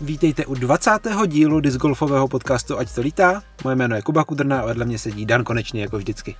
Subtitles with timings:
[0.00, 0.90] Vítejte u 20.
[1.26, 3.42] dílu discgolfového podcastu Ať to lítá.
[3.64, 6.36] Moje jméno je Kuba Kudrna a vedle mě sedí Dan Konečný jako vždycky.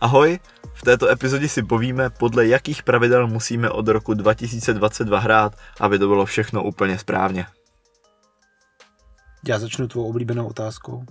[0.00, 0.38] Ahoj,
[0.74, 6.08] v této epizodě si povíme, podle jakých pravidel musíme od roku 2022 hrát, aby to
[6.08, 7.46] bylo všechno úplně správně.
[9.48, 11.04] Já začnu tvou oblíbenou otázkou.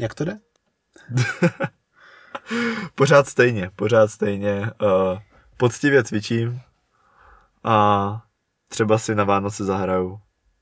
[0.00, 0.38] Jak to jde?
[2.94, 4.60] pořád stejně, pořád stejně.
[4.60, 5.18] Uh,
[5.56, 6.60] poctivě cvičím
[7.64, 8.22] a
[8.68, 10.20] třeba si na Vánoce zahraju.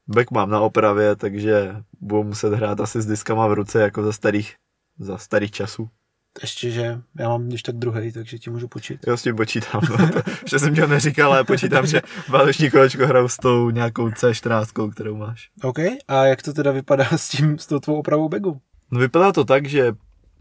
[0.09, 4.13] Back mám na opravě, takže budu muset hrát asi s diskama v ruce jako za
[4.13, 4.55] starých,
[4.99, 5.89] za starých časů.
[6.41, 9.07] Ještě, že já mám když tak druhý, takže ti můžu počít.
[9.07, 9.81] Jo, s tím počítám.
[9.91, 10.09] No.
[10.13, 14.91] To, že jsem ti neříkal, ale počítám, že vánoční kolečko hraju s tou nějakou C14,
[14.93, 15.51] kterou máš.
[15.63, 18.61] OK, a jak to teda vypadá s tím, s tou tvou opravou bagu?
[18.91, 19.93] No vypadá to tak, že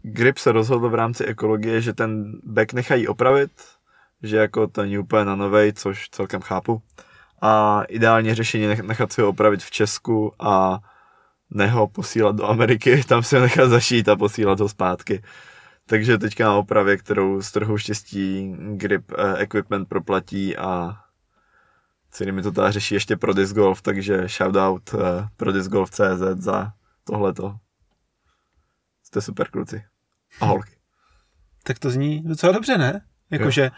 [0.02, 3.50] Grip se rozhodl v rámci ekologie, že ten back nechají opravit,
[4.22, 6.82] že jako to není úplně na novej, což celkem chápu.
[7.42, 10.80] A ideální řešení je nechat si ho opravit v Česku a
[11.50, 15.22] neho posílat do Ameriky, tam si ho nechat zašít a posílat ho zpátky.
[15.86, 20.96] Takže teďka na opravě, kterou z trhu štěstí Grip eh, Equipment proplatí a
[22.10, 25.90] celý mi to tady řeší ještě pro Disc Golf, takže shoutout eh, pro Disc Golf
[25.90, 26.72] CZ za
[27.04, 27.56] tohleto.
[29.02, 29.84] Jste super kluci.
[30.40, 30.72] A holky.
[31.62, 33.00] Tak to zní docela dobře, ne?
[33.30, 33.70] Jakože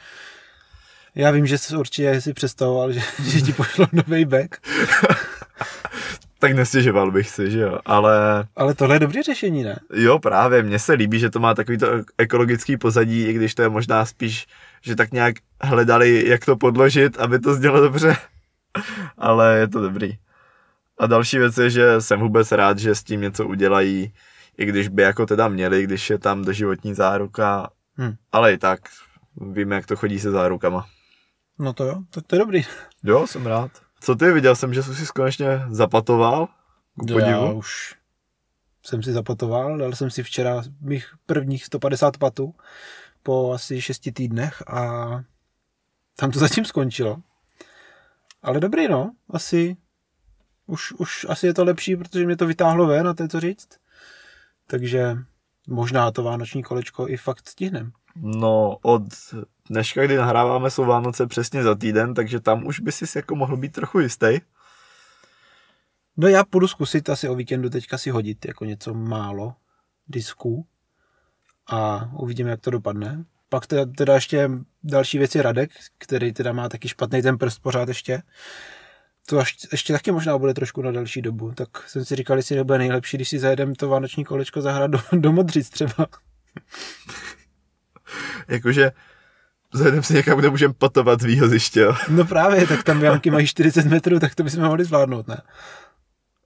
[1.14, 4.56] já vím, že jsi určitě si představoval, že, že ti pošlo nový back.
[6.38, 8.44] tak nestěžoval bych si, že jo, ale...
[8.56, 9.78] Ale tohle je dobré řešení, ne?
[9.94, 11.86] Jo, právě, mně se líbí, že to má takový to
[12.18, 14.46] ekologický pozadí, i když to je možná spíš,
[14.82, 18.16] že tak nějak hledali, jak to podložit, aby to znělo dobře,
[19.18, 20.18] ale je to dobrý.
[20.98, 24.12] A další věc je, že jsem vůbec rád, že s tím něco udělají,
[24.58, 28.14] i když by jako teda měli, když je tam doživotní záruka, hmm.
[28.32, 28.80] ale i tak
[29.36, 30.86] víme, jak to chodí se zárukama.
[31.58, 32.62] No to jo, tak to je dobrý.
[33.02, 33.70] Jo, jsem rád.
[34.00, 36.48] Co ty, viděl jsem, že jsi si konečně zapatoval.
[36.98, 37.94] Ku Já už
[38.82, 42.54] jsem si zapatoval, dal jsem si včera mých prvních 150 patů
[43.22, 45.06] po asi 6 týdnech a
[46.16, 47.16] tam to zatím skončilo.
[48.42, 49.76] Ale dobrý no, asi
[50.66, 53.40] už, už asi je to lepší, protože mě to vytáhlo ven a to je co
[53.40, 53.68] říct.
[54.66, 55.16] Takže
[55.68, 57.92] možná to vánoční kolečko i fakt stihnem.
[58.16, 59.02] No, od
[59.70, 63.56] dneška, kdy nahráváme, jsou Vánoce přesně za týden, takže tam už by si jako mohl
[63.56, 64.38] být trochu jistý.
[66.16, 69.54] No já půjdu zkusit asi o víkendu teďka si hodit jako něco málo
[70.08, 70.66] disků
[71.66, 73.24] a uvidíme, jak to dopadne.
[73.48, 74.50] Pak teda, teda ještě
[74.82, 78.22] další věc je Radek, který teda má taky špatný ten prst pořád ještě.
[79.26, 81.52] To až, ještě taky možná bude trošku na další dobu.
[81.52, 84.98] Tak jsem si říkal, jestli nebude nejlepší, když si zajedem to vánoční kolečko zahrát do,
[85.12, 86.06] do Modřic třeba.
[88.48, 88.92] Jakože
[89.74, 91.86] vzhledem si někam, kde můžeme patovat z výhoziště.
[92.08, 95.36] No právě, tak tam jamky mají 40 metrů, tak to bychom mohli zvládnout, ne?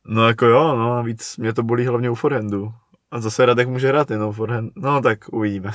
[0.07, 2.73] No jako jo, no a víc mě to bolí hlavně u forehandu.
[3.11, 4.73] A zase Radek může hrát jenom forehand.
[4.77, 5.71] No tak uvidíme.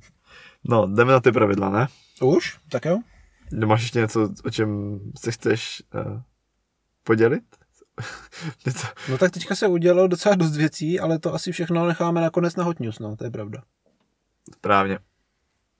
[0.64, 1.86] no, jdeme na ty pravidla, ne?
[2.22, 2.58] Už?
[2.68, 2.98] Tak jo.
[3.66, 6.20] Máš ještě něco, o čem se chceš uh,
[7.04, 7.44] podělit?
[8.66, 8.86] něco?
[9.08, 12.64] No tak teďka se udělalo docela dost věcí, ale to asi všechno necháme nakonec na
[12.64, 13.62] Hot News, no, to je pravda.
[14.54, 14.98] Správně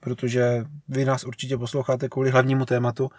[0.04, 3.10] protože vy nás určitě posloucháte kvůli hlavnímu tématu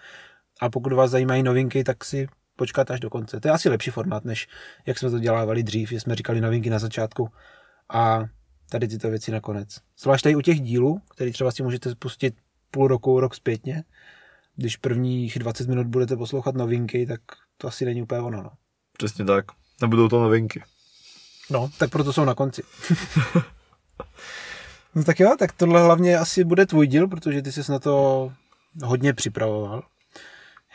[0.62, 3.40] a pokud vás zajímají novinky, tak si počkat až do konce.
[3.40, 4.48] To je asi lepší formát, než
[4.86, 7.30] jak jsme to dělávali dřív, že jsme říkali novinky na začátku
[7.94, 8.24] a
[8.70, 9.78] tady tyto věci nakonec.
[10.00, 12.36] Zvlášť tady u těch dílů, který třeba si můžete spustit
[12.72, 13.84] půl roku, rok zpětně,
[14.56, 17.22] když prvních 20 minut budete poslouchat novinky, tak
[17.58, 18.42] to asi není úplně ono.
[18.42, 18.52] No.
[18.98, 19.46] Přesně tak.
[19.82, 20.64] Nebudou to novinky.
[21.50, 22.64] No, tak proto jsou na konci.
[24.96, 28.32] No tak jo, tak tohle hlavně asi bude tvůj díl, protože ty jsi na to
[28.84, 29.84] hodně připravoval.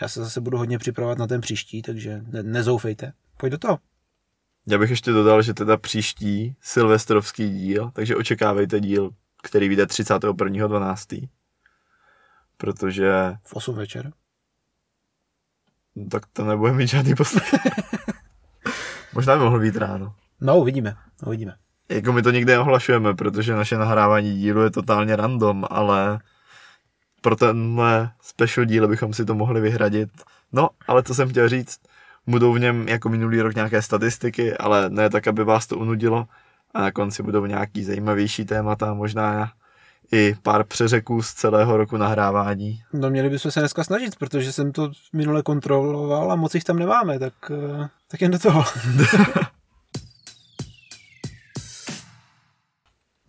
[0.00, 3.12] Já se zase budu hodně připravovat na ten příští, takže ne- nezoufejte.
[3.36, 3.78] Pojď do toho.
[4.66, 9.10] Já bych ještě dodal, že teda příští silvestrovský díl, takže očekávejte díl,
[9.42, 11.28] který vyjde 31.12.
[12.56, 13.12] Protože...
[13.42, 14.12] V 8 večer.
[15.96, 17.54] No, tak to nebude mít žádný poslech.
[19.12, 20.14] Možná by mohl být ráno.
[20.40, 20.96] No, uvidíme,
[21.26, 21.56] uvidíme.
[21.90, 26.18] Jako my to nikdy neohlašujeme, protože naše nahrávání dílu je totálně random, ale
[27.20, 30.10] pro tenhle special díl bychom si to mohli vyhradit.
[30.52, 31.78] No, ale co jsem chtěl říct,
[32.26, 36.26] budou v něm jako minulý rok nějaké statistiky, ale ne tak, aby vás to unudilo.
[36.74, 39.52] A na konci budou nějaký zajímavější témata, možná
[40.12, 42.82] i pár přeřeků z celého roku nahrávání.
[42.92, 46.78] No měli bychom se dneska snažit, protože jsem to minule kontroloval a moc jich tam
[46.78, 48.64] nemáme, tak, eh, tak jen do toho.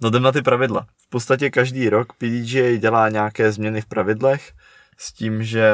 [0.03, 0.88] No jdem na ty pravidla.
[0.98, 4.51] V podstatě každý rok PDGA dělá nějaké změny v pravidlech
[4.98, 5.74] s tím, že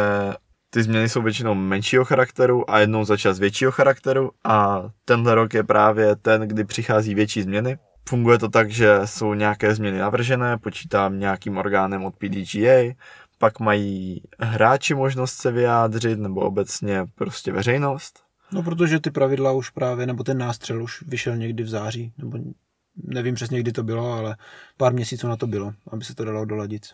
[0.70, 5.54] ty změny jsou většinou menšího charakteru a jednou za čas většího charakteru a tenhle rok
[5.54, 7.78] je právě ten, kdy přichází větší změny.
[8.10, 12.94] Funguje to tak, že jsou nějaké změny navržené, počítám nějakým orgánem od PDGA,
[13.38, 18.24] pak mají hráči možnost se vyjádřit, nebo obecně prostě veřejnost.
[18.52, 22.38] No, protože ty pravidla už právě, nebo ten nástřel už vyšel někdy v září, nebo
[23.04, 24.38] nevím přesně, kdy to bylo, ale
[24.78, 26.86] pár měsíců na to bylo, aby se to dalo doladit.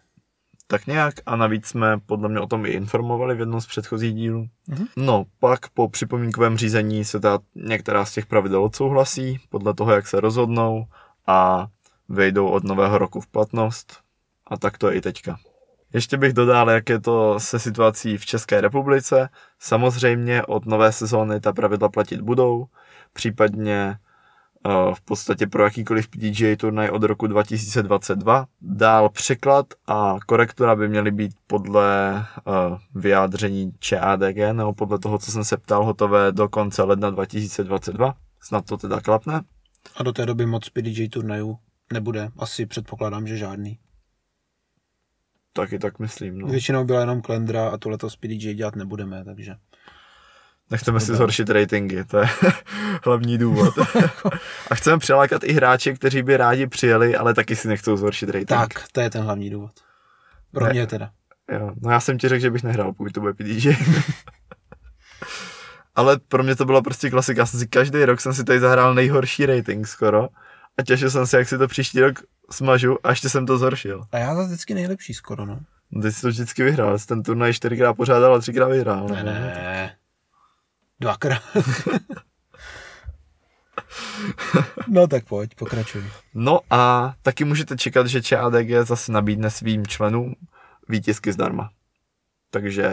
[0.67, 4.13] Tak nějak a navíc jsme podle mě o tom i informovali v jednom z předchozích
[4.13, 4.47] dílů.
[4.67, 4.85] Mhm.
[4.97, 10.07] No, pak po připomínkovém řízení se ta některá z těch pravidel odsouhlasí, podle toho, jak
[10.07, 10.85] se rozhodnou
[11.27, 11.67] a
[12.09, 13.99] vejdou od nového roku v platnost.
[14.47, 15.37] A tak to je i teďka.
[15.93, 19.29] Ještě bych dodal, jak je to se situací v České republice.
[19.59, 22.65] Samozřejmě od nové sezóny ta pravidla platit budou,
[23.13, 23.97] případně
[24.93, 28.47] v podstatě pro jakýkoliv PDGA turnaj od roku 2022.
[28.61, 35.31] Dál překlad a korektura by měly být podle uh, vyjádření ČADG, nebo podle toho, co
[35.31, 38.15] jsem se ptal, hotové do konce ledna 2022.
[38.39, 39.41] Snad to teda klapne.
[39.95, 41.57] A do té doby moc PDJ turnajů
[41.93, 42.29] nebude.
[42.37, 43.79] Asi předpokládám, že žádný.
[45.53, 46.37] Taky tak myslím.
[46.39, 46.47] No.
[46.47, 49.55] Většinou byla jenom Klendra a tu letos PDJ dělat nebudeme, takže...
[50.73, 52.29] Nechceme si zhoršit ratingy, to je
[53.05, 53.73] hlavní důvod.
[54.71, 58.47] a chceme přilákat i hráče, kteří by rádi přijeli, ale taky si nechcou zhoršit rating.
[58.47, 59.71] Tak, to je ten hlavní důvod.
[60.51, 60.71] Pro Ne.
[60.71, 61.09] mě teda.
[61.51, 63.69] Jo, no já jsem ti řekl, že bych nehrál, pokud to bude PDJ.
[65.95, 67.41] ale pro mě to byla prostě klasika.
[67.41, 70.29] Já jsem si každý rok jsem si tady zahrál nejhorší rating skoro
[70.77, 72.19] a těšil jsem se, jak si to příští rok
[72.51, 74.03] smažu a ještě jsem to zhoršil.
[74.11, 75.59] A já za vždycky nejlepší skoro, no.
[75.91, 79.07] No, Ty jsi to vždycky vyhrál, jsi ten turnaj čtyřikrát pořádal a třikrát vyhrál.
[79.07, 79.95] Ne, ne.
[81.03, 81.41] Dvakrát.
[84.87, 86.03] no tak pojď, pokračuj.
[86.33, 90.35] No a taky můžete čekat, že ČADG zase nabídne svým členům
[90.89, 91.69] výtisky zdarma.
[92.49, 92.91] Takže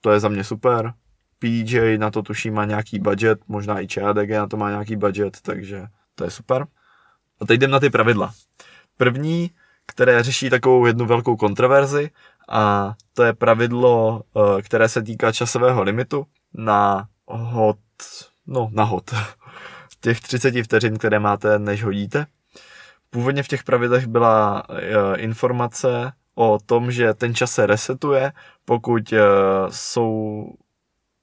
[0.00, 0.92] to je za mě super.
[1.38, 5.40] PJ na to tuším má nějaký budget, možná i ČADG na to má nějaký budget,
[5.42, 6.66] takže to je super.
[7.40, 8.32] A teď jdem na ty pravidla.
[8.96, 9.50] První,
[9.86, 12.10] které řeší takovou jednu velkou kontroverzi,
[12.48, 17.78] a to je pravidlo, eh, které se týká časového limitu na hod,
[18.46, 19.10] no na hod,
[20.00, 22.26] těch 30 vteřin, které máte, než hodíte.
[23.10, 28.32] Původně v těch pravidlech byla eh, informace o tom, že ten čas se resetuje,
[28.64, 29.20] pokud eh,
[29.68, 30.44] jsou,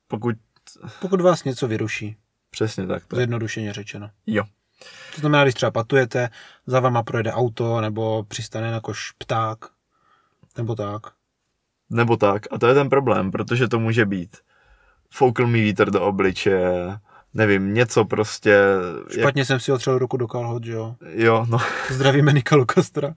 [0.07, 0.36] pokud,
[1.01, 2.18] Pokud vás něco vyruší,
[2.50, 4.10] přesně tak, to je, zjednodušeně řečeno.
[4.27, 4.44] jo.
[5.16, 6.30] To znamená, když třeba patujete,
[6.68, 9.57] za vama projede auto, nebo přistane na koš pták,
[10.57, 11.01] nebo tak.
[11.89, 12.42] Nebo tak.
[12.51, 14.38] A to je ten problém, protože to může být
[15.15, 16.97] foukl mi vítr do obličeje,
[17.33, 18.59] nevím, něco prostě...
[19.19, 20.95] Špatně jsem si otřel ruku do kalhot, že jo.
[21.06, 21.57] Jak, jo, no,
[21.89, 23.13] Zdravíme Nika Lukastra.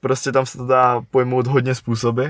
[0.00, 2.26] prostě tam se to dá pojmout hodně způsoby.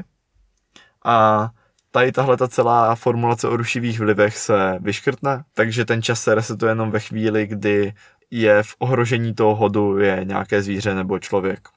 [1.04, 1.48] A
[1.90, 6.70] tady tahle ta celá formulace o rušivých vlivech se vyškrtne, takže ten čas se resetuje
[6.70, 7.94] jenom ve chvíli, kdy
[8.30, 11.68] je v ohrožení toho hodu je nějaké zvíře nebo člověk.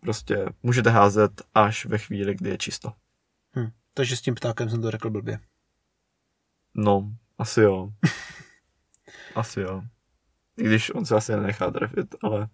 [0.00, 2.92] Prostě můžete házet až ve chvíli, kdy je čisto.
[3.56, 3.70] Hm.
[3.94, 5.38] Takže s tím ptákem jsem to řekl blbě.
[6.74, 7.92] No, asi jo.
[9.34, 9.82] asi jo.
[10.56, 12.48] I když on se asi nenechá trefit, ale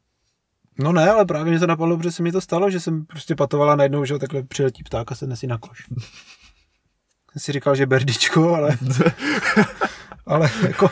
[0.78, 3.34] No ne, ale právě mě to napadlo, protože se mi to stalo, že jsem prostě
[3.34, 5.86] patovala najednou, že takhle přiletí pták a sedne si na koš.
[7.32, 8.79] Jsem si říkal, že berdičko, ale,
[10.26, 10.88] ale jako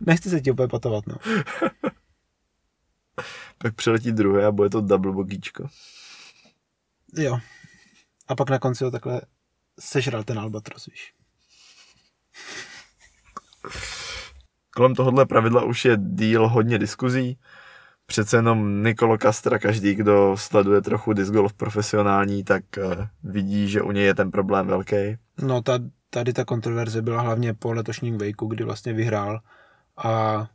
[0.00, 1.16] nechci se ti úplně patovat, no.
[3.58, 5.66] pak přiletí druhé a bude to double bogíčko.
[7.16, 7.38] Jo.
[8.28, 9.20] A pak na konci ho takhle
[9.80, 11.12] sežral ten albatros, víš.
[14.74, 17.38] Kolem tohohle pravidla už je díl hodně diskuzí.
[18.06, 23.82] Přece jenom Nikolo Castra, každý, kdo sleduje trochu disc golf profesionální, tak eh, vidí, že
[23.82, 25.16] u něj je ten problém velký.
[25.42, 25.78] No ta,
[26.10, 29.40] tady ta kontroverze byla hlavně po letošním vejku, kdy vlastně vyhrál
[29.96, 30.46] a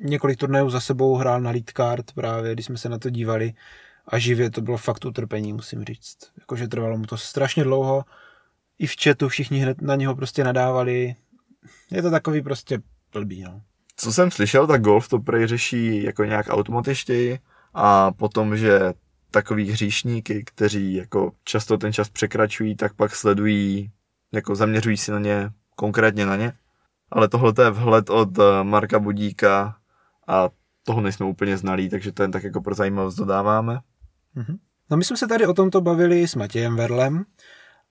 [0.00, 3.52] několik turnajů za sebou hrál na lead card právě, když jsme se na to dívali
[4.08, 6.18] a živě to bylo fakt utrpení, musím říct.
[6.40, 8.04] Jakože trvalo mu to strašně dlouho,
[8.78, 11.14] i v chatu všichni hned na něho prostě nadávali.
[11.90, 12.78] Je to takový prostě
[13.12, 13.62] blbý, no.
[13.96, 17.38] Co jsem slyšel, tak golf to prej řeší jako nějak automatičtěji
[17.74, 18.92] a potom, že
[19.30, 23.90] takový hříšníky, kteří jako často ten čas překračují, tak pak sledují,
[24.32, 26.52] jako zaměřují si na ně, konkrétně na ně.
[27.10, 29.76] Ale tohle je vhled od eh, Marka Budíka
[30.28, 30.48] a
[30.82, 33.80] toho nejsme úplně znalí, takže to jen tak jako pro zajímavost dodáváme.
[34.34, 34.58] Mhm.
[34.90, 37.24] No my jsme se tady o tomto bavili s Matějem Verlem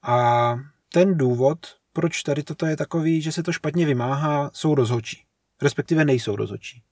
[0.02, 0.56] a
[0.94, 1.58] ten důvod,
[1.94, 5.24] proč tady toto je takový, že se to špatně vymáhá, jsou rozhočí.
[5.62, 6.84] Respektive nejsou rozhočí.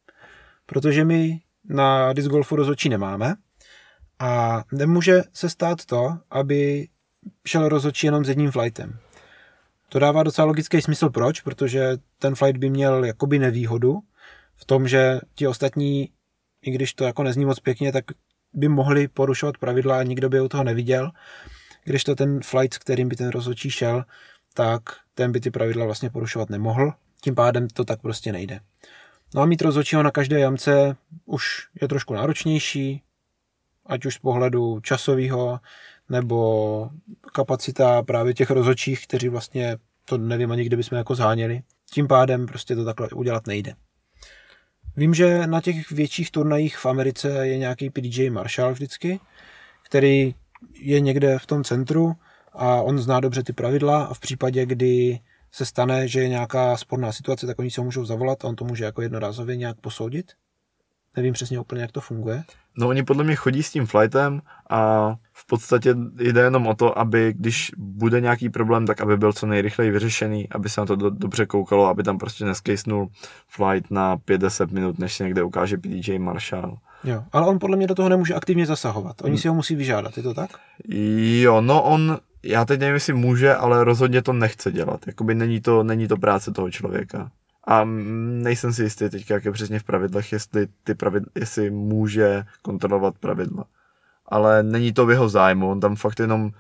[0.66, 3.36] Protože my na disc golfu rozhočí nemáme
[4.20, 6.88] a nemůže se stát to, aby
[7.48, 9.00] šel rozhodčí jenom s jedním flightem.
[9.90, 14.00] To dává docela logický smysl, proč, protože ten flight by měl jakoby nevýhodu
[14.56, 16.10] v tom, že ti ostatní,
[16.62, 18.06] i když to jako nezní moc pěkně, tak
[18.54, 21.12] by mohli porušovat pravidla a nikdo by u toho neviděl.
[21.84, 24.04] Když to ten flight, s kterým by ten rozhodčí šel,
[24.54, 24.82] tak
[25.16, 26.94] ten by ty pravidla vlastně porušovat nemohl.
[27.22, 28.60] Tím pádem to tak prostě nejde.
[29.36, 33.04] No a mít rozhodčího na každé jamce už je trošku náročnější,
[33.86, 35.60] ať už z pohledu časového,
[36.10, 36.90] nebo
[37.34, 41.62] kapacita právě těch rozhodčích, kteří vlastně to nevím ani, kde bychom jako zháněli.
[41.92, 43.74] Tím pádem prostě to takhle udělat nejde.
[44.96, 49.20] Vím, že na těch větších turnajích v Americe je nějaký PDJ Marshall vždycky,
[49.86, 50.36] který
[50.74, 52.16] je někde v tom centru
[52.54, 55.20] a on zná dobře ty pravidla a v případě, kdy
[55.52, 58.66] se stane, že je nějaká sporná situace, tak oni se můžou zavolat a on to
[58.66, 60.32] může jako jednorázově nějak posoudit.
[61.16, 62.44] Nevím přesně úplně, jak to funguje.
[62.78, 67.00] No oni podle mě chodí s tím flightem a v podstatě jde jenom o to,
[67.00, 70.96] aby když bude nějaký problém, tak aby byl co nejrychleji vyřešený, aby se na to
[70.96, 73.08] do, dobře koukalo, aby tam prostě neskejsnul
[73.48, 76.78] flight na 50 minut, než se někde ukáže PDJ Marshall.
[77.04, 79.22] Jo, ale on podle mě do toho nemůže aktivně zasahovat.
[79.22, 79.38] Oni hmm.
[79.38, 80.50] si ho musí vyžádat, je to tak?
[81.42, 85.08] Jo, no on, já teď nevím, jestli může, ale rozhodně to nechce dělat.
[85.08, 87.32] Jakoby není to, není to práce toho člověka.
[87.68, 92.44] A nejsem si jistý teď, jak je přesně v pravidlech, jestli, ty pravidla, jestli může
[92.62, 93.66] kontrolovat pravidla.
[94.26, 96.52] Ale není to v jeho zájmu, on tam fakt jenom,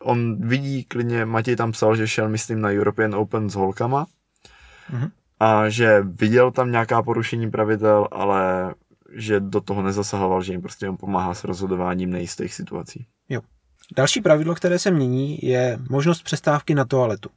[0.00, 4.06] on vidí klidně, Matěj tam psal, že šel, myslím, na European Open s holkama
[4.92, 5.10] mm-hmm.
[5.40, 8.74] a že viděl tam nějaká porušení pravidel, ale
[9.12, 13.06] že do toho nezasahoval, že jim prostě on pomáhá s rozhodováním nejistých situací.
[13.28, 13.40] Jo.
[13.96, 17.30] Další pravidlo, které se mění, je možnost přestávky na toaletu.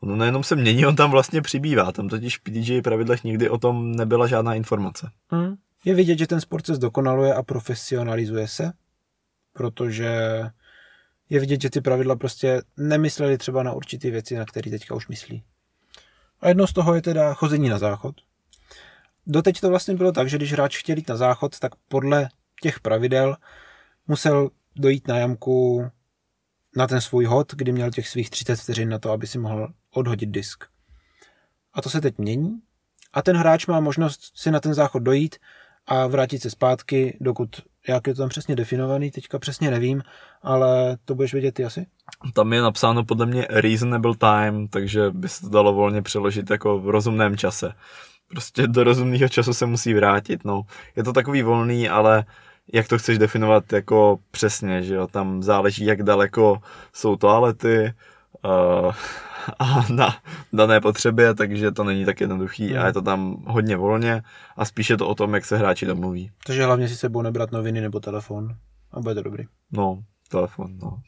[0.00, 1.92] Ono nejenom se mění, on tam vlastně přibývá.
[1.92, 5.10] Tam totiž v PDJ pravidlech nikdy o tom nebyla žádná informace.
[5.30, 5.56] Hmm.
[5.84, 8.72] Je vidět, že ten sport se zdokonaluje a profesionalizuje se,
[9.52, 10.42] protože
[11.30, 15.08] je vidět, že ty pravidla prostě nemysleli třeba na určité věci, na které teďka už
[15.08, 15.42] myslí.
[16.40, 18.14] A jedno z toho je teda chození na záchod.
[19.26, 22.28] Doteď to vlastně bylo tak, že když hráč chtěl jít na záchod, tak podle
[22.62, 23.36] těch pravidel
[24.06, 25.90] musel dojít na jamku
[26.76, 29.68] na ten svůj hod, kdy měl těch svých 30 vteřin na to, aby si mohl
[29.90, 30.64] odhodit disk.
[31.72, 32.60] A to se teď mění
[33.12, 35.36] a ten hráč má možnost si na ten záchod dojít
[35.86, 37.48] a vrátit se zpátky, dokud,
[37.88, 40.02] jak je to tam přesně definovaný, teďka přesně nevím,
[40.42, 41.86] ale to budeš vědět ty asi?
[42.34, 46.78] Tam je napsáno podle mě reasonable time, takže by se to dalo volně přeložit jako
[46.78, 47.72] v rozumném čase.
[48.28, 50.62] Prostě do rozumného času se musí vrátit, no.
[50.96, 52.24] Je to takový volný, ale
[52.72, 56.58] jak to chceš definovat jako přesně, že jo, tam záleží, jak daleko
[56.92, 57.92] jsou toalety
[58.44, 58.94] uh,
[59.58, 60.16] a na
[60.52, 62.82] dané potřebě, takže to není tak jednoduchý hmm.
[62.82, 64.22] a je to tam hodně volně
[64.56, 66.30] a spíše to o tom, jak se hráči domluví.
[66.46, 68.48] Takže hlavně si sebou nebrat noviny nebo telefon
[68.92, 69.44] a bude to dobrý.
[69.72, 70.88] No, telefon, no.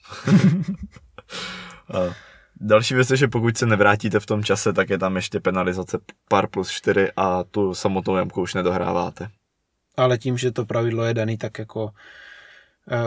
[1.95, 2.13] uh,
[2.61, 5.99] Další věc je, že pokud se nevrátíte v tom čase, tak je tam ještě penalizace
[6.29, 9.29] par plus 4 a tu samotnou jamku už nedohráváte
[9.99, 11.91] ale tím, že to pravidlo je daný tak jako uh,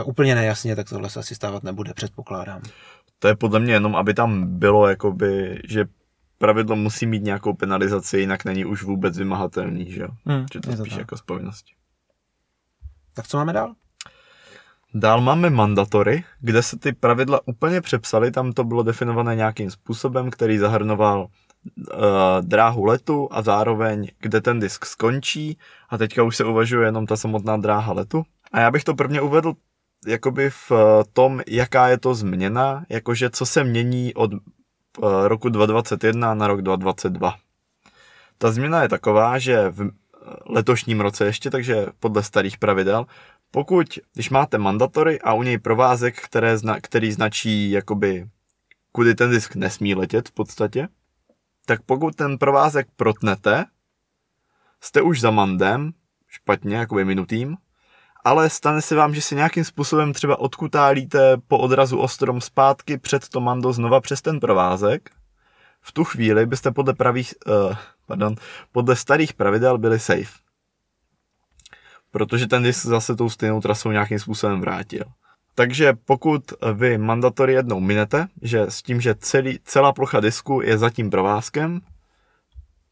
[0.08, 2.62] úplně nejasně, tak tohle se asi stávat nebude, předpokládám.
[3.18, 5.84] To je podle mě jenom, aby tam bylo, jakoby, že
[6.38, 10.08] pravidlo musí mít nějakou penalizaci, jinak není už vůbec vymahatelný, že jo?
[10.26, 11.72] Hmm, že to je spíš jako z povinnosti.
[13.14, 13.74] Tak co máme dál?
[14.94, 20.30] Dál máme mandatory, kde se ty pravidla úplně přepsaly, tam to bylo definované nějakým způsobem,
[20.30, 21.26] který zahrnoval
[22.40, 27.16] dráhu letu a zároveň, kde ten disk skončí a teďka už se uvažuje jenom ta
[27.16, 28.22] samotná dráha letu.
[28.52, 29.52] A já bych to prvně uvedl
[30.06, 30.78] jakoby v uh,
[31.12, 34.40] tom, jaká je to změna, jakože co se mění od uh,
[35.24, 37.34] roku 2021 na rok 2022.
[38.38, 39.90] Ta změna je taková, že v
[40.46, 43.06] letošním roce ještě, takže podle starých pravidel,
[43.50, 48.28] pokud, když máte mandatory a u něj provázek, které zna, který značí jakoby,
[48.92, 50.88] kudy ten disk nesmí letět v podstatě,
[51.66, 53.64] tak pokud ten provázek protnete,
[54.80, 55.92] jste už za mandem,
[56.28, 57.56] špatně, jakoby minutým,
[58.24, 63.28] ale stane se vám, že si nějakým způsobem třeba odkutálíte po odrazu ostrom zpátky před
[63.28, 65.10] to mando znova přes ten provázek,
[65.80, 67.76] v tu chvíli byste podle, pravých, uh,
[68.06, 68.34] pardon,
[68.72, 70.38] podle starých pravidel byli safe.
[72.10, 75.04] Protože ten disk zase tou stejnou trasou nějakým způsobem vrátil.
[75.54, 80.78] Takže pokud vy mandatory jednou minete, že s tím, že celý, celá plocha disku je
[80.78, 81.80] za tím provázkem,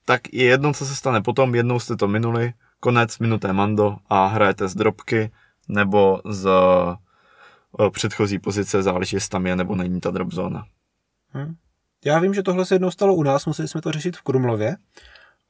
[0.04, 4.26] tak je jedno, co se stane potom, jednou jste to minuli, konec, minuté mando a
[4.26, 5.30] hrajete z drobky
[5.68, 10.66] nebo z uh, předchozí pozice, záleží, jestli tam je nebo není ta drop zóna.
[11.28, 11.54] Hmm.
[12.04, 14.76] Já vím, že tohle se jednou stalo u nás, museli jsme to řešit v Krumlově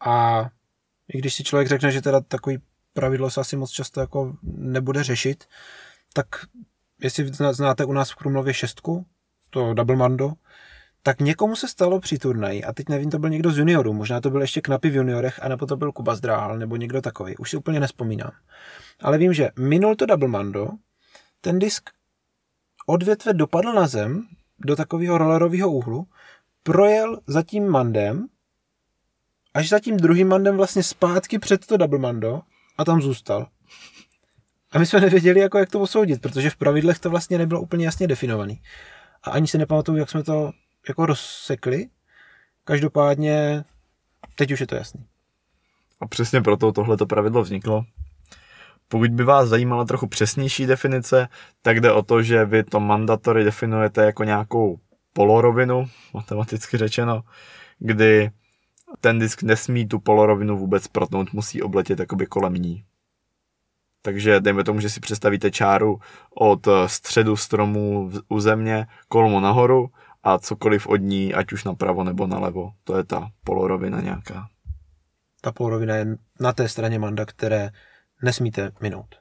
[0.00, 0.46] a
[1.14, 2.58] i když si člověk řekne, že teda takový
[2.92, 5.44] pravidlo se asi moc často jako nebude řešit,
[6.12, 6.26] tak
[7.02, 9.06] jestli znáte u nás v Krumlově šestku,
[9.50, 10.32] to Double Mando,
[11.02, 14.20] tak někomu se stalo při turnaji, a teď nevím, to byl někdo z juniorů, možná
[14.20, 17.50] to byl ještě Knapy v juniorech, anebo to byl Kuba Zdráhal, nebo někdo takový, už
[17.50, 18.32] si úplně nespomínám.
[19.02, 20.68] Ale vím, že minul to double mando,
[21.40, 21.90] ten disk
[22.86, 24.26] od větve dopadl na zem,
[24.58, 26.06] do takového rollerového úhlu,
[26.62, 28.26] projel za tím mandem,
[29.54, 32.40] až za tím druhým mandem vlastně zpátky před to double mando
[32.78, 33.46] a tam zůstal.
[34.72, 37.84] A my jsme nevěděli, jako jak to posoudit, protože v pravidlech to vlastně nebylo úplně
[37.84, 38.60] jasně definovaný.
[39.22, 40.52] A ani si nepamatuju, jak jsme to
[40.88, 41.88] jako rozsekli.
[42.64, 43.64] Každopádně
[44.34, 45.06] teď už je to jasný.
[46.00, 47.84] A přesně proto tohleto pravidlo vzniklo.
[48.88, 51.28] Pokud by vás zajímala trochu přesnější definice,
[51.62, 54.78] tak jde o to, že vy to mandatory definujete jako nějakou
[55.12, 57.22] polorovinu, matematicky řečeno,
[57.78, 58.30] kdy
[59.00, 62.84] ten disk nesmí tu polorovinu vůbec protnout, musí obletět jakoby kolem ní.
[64.02, 66.00] Takže dejme tomu, že si představíte čáru
[66.34, 69.90] od středu stromu u země, kolmo nahoru
[70.22, 72.72] a cokoliv od ní, ať už napravo nebo nalevo.
[72.84, 74.48] To je ta polorovina nějaká.
[75.40, 76.06] Ta polorovina je
[76.40, 77.70] na té straně manda, které
[78.22, 79.14] nesmíte minout.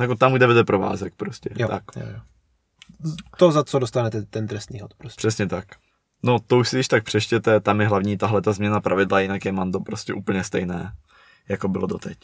[0.00, 1.50] Jako tam, kde vede provázek prostě.
[1.56, 1.82] Jo, tak.
[1.96, 2.20] jo, jo.
[3.36, 4.94] To, za co dostanete ten trestný hod.
[4.94, 5.18] Prostě.
[5.18, 5.64] Přesně tak.
[6.22, 9.44] No to už si když tak přeštěte, tam je hlavní tahle ta změna pravidla, jinak
[9.44, 10.92] je Mando prostě úplně stejné,
[11.48, 12.18] jako bylo doteď.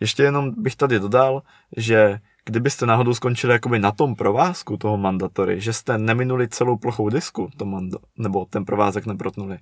[0.00, 1.42] Ještě jenom bych tady dodal,
[1.76, 7.08] že kdybyste náhodou skončili jakoby na tom provázku toho mandatory, že jste neminuli celou plochou
[7.08, 9.58] disku, to mando, nebo ten provázek neprotnuli,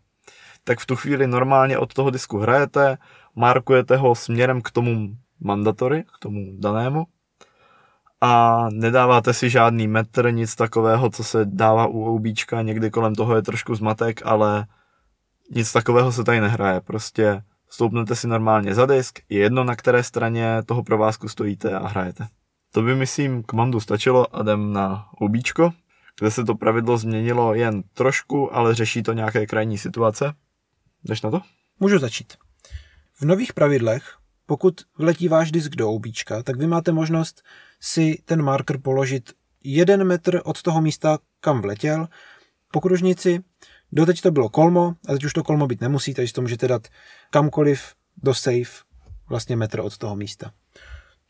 [0.64, 2.98] tak v tu chvíli normálně od toho disku hrajete,
[3.36, 7.06] markujete ho směrem k tomu mandatory, k tomu danému
[8.20, 13.36] a nedáváte si žádný metr, nic takového, co se dává u OBčka, někdy kolem toho
[13.36, 14.66] je trošku zmatek, ale
[15.50, 17.42] nic takového se tady nehraje, prostě
[17.74, 22.26] stoupnete si normálně za disk, je jedno na které straně toho provázku stojíte a hrajete.
[22.72, 25.72] To by myslím k mandu stačilo a jdem na OBčko,
[26.20, 30.32] kde se to pravidlo změnilo jen trošku, ale řeší to nějaké krajní situace.
[31.04, 31.40] Jdeš na to?
[31.80, 32.34] Můžu začít.
[33.20, 37.42] V nových pravidlech, pokud vletí váš disk do OBčka, tak vy máte možnost
[37.80, 39.32] si ten marker položit
[39.64, 42.08] jeden metr od toho místa, kam vletěl,
[42.72, 43.40] po kružnici.
[43.92, 46.88] Doteď to bylo kolmo a teď už to kolmo být nemusí, takže to můžete dát
[47.30, 48.84] kamkoliv do safe
[49.28, 50.52] vlastně metr od toho místa.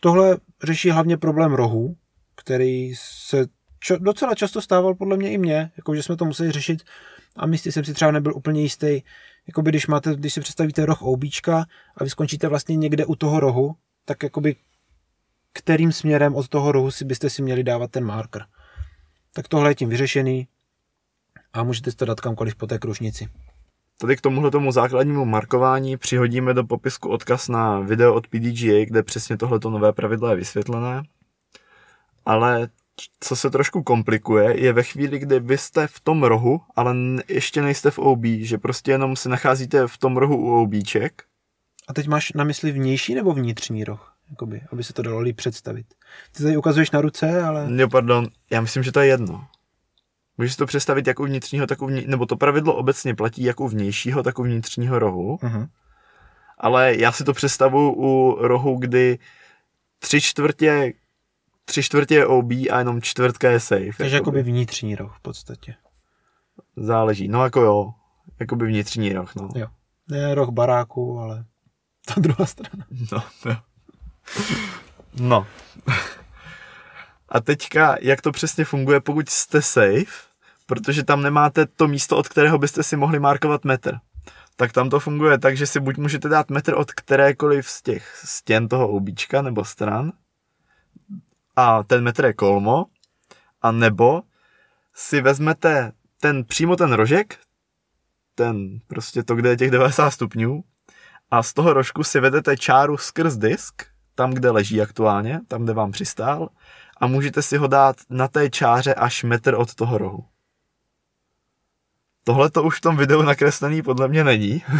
[0.00, 1.96] Tohle řeší hlavně problém rohů,
[2.36, 3.46] který se
[3.80, 6.82] čo, docela často stával podle mě i mě, jako že jsme to museli řešit
[7.36, 9.02] a místy jsem si třeba nebyl úplně jistý,
[9.46, 11.64] jakoby když máte, když si představíte roh oubíčka
[11.96, 14.56] a vy skončíte vlastně někde u toho rohu, tak jakoby
[15.52, 18.44] kterým směrem od toho rohu si byste si měli dávat ten marker.
[19.32, 20.48] Tak tohle je tím vyřešený
[21.54, 23.28] a můžete to dát kamkoliv po té kružnici.
[23.98, 29.02] Tady k tomuhle tomu základnímu markování přihodíme do popisku odkaz na video od PDGA, kde
[29.02, 31.02] přesně tohleto nové pravidlo je vysvětlené.
[32.26, 32.68] Ale
[33.20, 36.94] co se trošku komplikuje, je ve chvíli, kdy vy jste v tom rohu, ale
[37.28, 41.22] ještě nejste v OB, že prostě jenom se nacházíte v tom rohu u OBček.
[41.88, 44.14] A teď máš na mysli vnější nebo vnitřní roh?
[44.30, 45.86] Jakoby, aby se to dalo líp představit.
[46.32, 47.68] Ty tady ukazuješ na ruce, ale...
[47.76, 49.46] Jo, pardon, já myslím, že to je jedno.
[50.38, 53.42] Můžeš si to představit jak u vnitřního, tak u vnitřního, nebo to pravidlo obecně platí
[53.44, 55.36] jak u vnějšího, tak u vnitřního rohu.
[55.36, 55.68] Uh-huh.
[56.58, 59.18] Ale já si to představuju u rohu, kdy
[59.98, 60.92] tři čtvrtě,
[61.64, 63.92] tři čtvrtě je OB a jenom čtvrtka je safe.
[63.98, 65.74] Takže jakoby vnitřní roh v podstatě.
[66.76, 67.92] Záleží, no jako jo.
[68.40, 69.48] Jakoby vnitřní roh, no.
[69.54, 69.66] Jo.
[70.08, 71.44] Ne roh baráku, ale
[72.06, 72.86] ta druhá strana.
[73.12, 73.56] No, jo.
[75.20, 75.46] No.
[77.34, 80.28] A teďka, jak to přesně funguje, pokud jste safe,
[80.66, 83.98] protože tam nemáte to místo, od kterého byste si mohli markovat metr.
[84.56, 88.22] Tak tam to funguje tak, že si buď můžete dát metr od kterékoliv z těch
[88.24, 90.12] stěn toho oubíčka nebo stran
[91.56, 92.84] a ten metr je kolmo,
[93.62, 94.22] a nebo
[94.94, 97.38] si vezmete ten, přímo ten rožek,
[98.34, 100.64] ten prostě to, kde je těch 90 stupňů,
[101.30, 103.82] a z toho rožku si vedete čáru skrz disk,
[104.14, 106.48] tam, kde leží aktuálně, tam, kde vám přistál,
[106.96, 110.24] a můžete si ho dát na té čáře až metr od toho rohu.
[112.24, 114.64] Tohle to už v tom videu nakreslený podle mě není.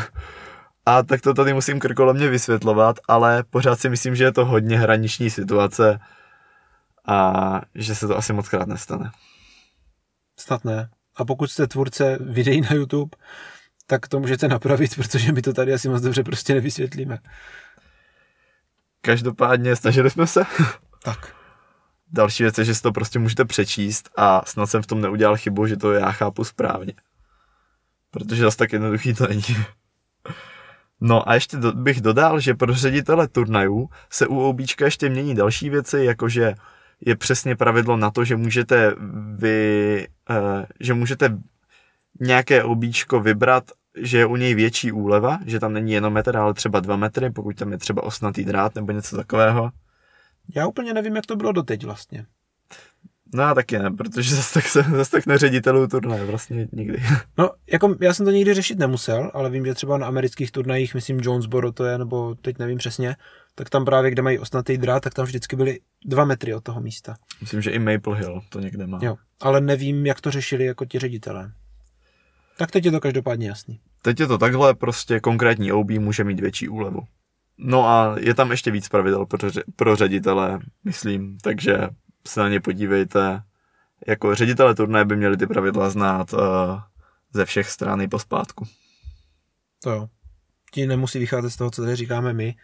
[0.87, 4.79] A tak to tady musím krkolomně vysvětlovat, ale pořád si myslím, že je to hodně
[4.79, 6.01] hraniční situace
[7.09, 9.11] a že se to asi moc krát nestane.
[10.39, 10.91] Snad ne.
[11.17, 13.17] A pokud jste tvůrce videí na YouTube,
[13.87, 17.19] tak to můžete napravit, protože my to tady asi moc dobře prostě nevysvětlíme.
[19.01, 20.43] Každopádně snažili jsme se.
[21.03, 21.44] Tak.
[22.15, 25.37] Další věc je, že si to prostě můžete přečíst a snad jsem v tom neudělal
[25.37, 26.93] chybu, že to já chápu správně.
[28.11, 29.43] Protože zase tak jednoduchý to není.
[31.01, 35.35] No a ještě do, bych dodal, že pro ředitele turnajů se u OBčka ještě mění
[35.35, 36.55] další věci, jakože
[37.01, 38.95] je přesně pravidlo na to, že můžete
[39.39, 41.39] vy, uh, že můžete
[42.21, 43.65] nějaké obíčko vybrat,
[43.97, 47.31] že je u něj větší úleva, že tam není jenom metr, ale třeba dva metry,
[47.31, 49.71] pokud tam je třeba osnatý drát nebo něco takového.
[50.57, 52.27] Já úplně nevím, jak to bylo doteď vlastně.
[53.35, 57.03] No já taky ne, protože zase tak, se, zase tak neředitelů turnaje vlastně nikdy.
[57.39, 60.95] No, jako já jsem to nikdy řešit nemusel, ale vím, že třeba na amerických turnajích,
[60.95, 63.17] myslím Jonesboro to je, nebo teď nevím přesně,
[63.55, 66.81] tak tam právě, kde mají osnatý drát, tak tam vždycky byly dva metry od toho
[66.81, 67.17] místa.
[67.41, 68.99] Myslím, že i Maple Hill to někde má.
[69.03, 71.53] Jo, ale nevím, jak to řešili jako ti ředitelé.
[72.59, 73.81] Tak teď je to každopádně jasný.
[74.03, 77.01] Teď je to takhle, prostě konkrétní OB může mít větší úlevu.
[77.59, 81.89] No a je tam ještě víc pravidel pro, pro ředitele, myslím, takže
[82.27, 83.43] se na ně podívejte.
[84.07, 86.41] Jako ředitele turnaje by měli ty pravidla znát uh,
[87.33, 88.67] ze všech stran i pospátku.
[89.83, 90.09] To jo.
[90.73, 92.57] Ti nemusí vycházet z toho, co tady říkáme my,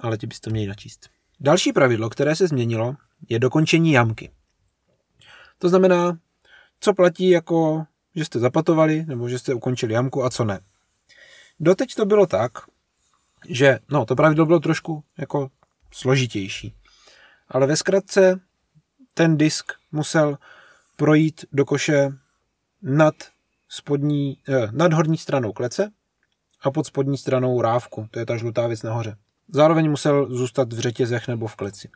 [0.00, 1.10] ale ti byste to měli načíst.
[1.40, 2.96] Další pravidlo, které se změnilo,
[3.28, 4.30] je dokončení jamky.
[5.58, 6.18] To znamená,
[6.80, 10.60] co platí jako, že jste zapatovali, nebo že jste ukončili jamku a co ne.
[11.60, 12.52] Doteď to bylo tak,
[13.48, 15.50] že, no, to pravidlo bylo trošku jako
[15.92, 16.74] složitější.
[17.48, 18.40] Ale ve zkratce
[19.14, 20.38] ten disk musel
[20.96, 22.08] projít do koše
[22.82, 23.14] nad,
[23.68, 25.90] spodní, eh, nad horní stranou klece
[26.62, 29.16] a pod spodní stranou rávku, to je ta žlutá věc nahoře.
[29.48, 31.88] Zároveň musel zůstat v řetězech nebo v kleci.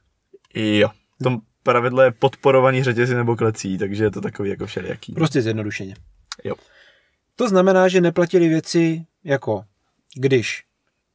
[0.54, 0.88] Jo.
[1.20, 5.12] V tom pravidle je podporovaný řetězy nebo klecí, takže je to takový jako všelijaký.
[5.12, 5.94] Prostě zjednodušeně.
[6.44, 6.54] Jo.
[7.36, 9.64] To znamená, že neplatili věci jako
[10.16, 10.64] když.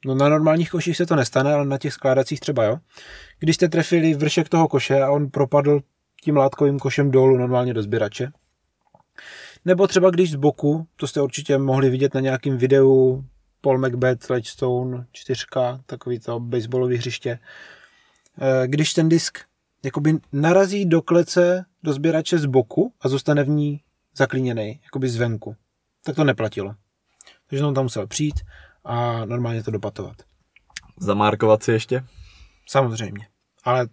[0.05, 2.77] No na normálních koších se to nestane, ale na těch skládacích třeba jo.
[3.39, 5.81] Když jste trefili vršek toho koše a on propadl
[6.23, 8.31] tím látkovým košem dolů normálně do sběrače.
[9.65, 13.23] Nebo třeba když z boku, to jste určitě mohli vidět na nějakém videu
[13.61, 15.45] Paul Macbeth, Ledgestone 4,
[15.85, 17.39] takový to baseballový hřiště.
[18.41, 19.39] Eh, Když ten disk
[19.83, 23.81] jakoby narazí do klece, do sběrače z boku a zůstane v ní
[24.15, 25.55] zaklíněný, jakoby zvenku,
[26.03, 26.75] tak to neplatilo.
[27.47, 28.35] Takže on tam musel přijít
[28.83, 30.15] a normálně to dopatovat.
[30.99, 32.03] Zamárkovat si ještě?
[32.67, 33.27] Samozřejmě.
[33.63, 33.87] Ale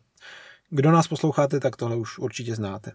[0.71, 2.93] kdo nás posloucháte, tak tohle už určitě znáte.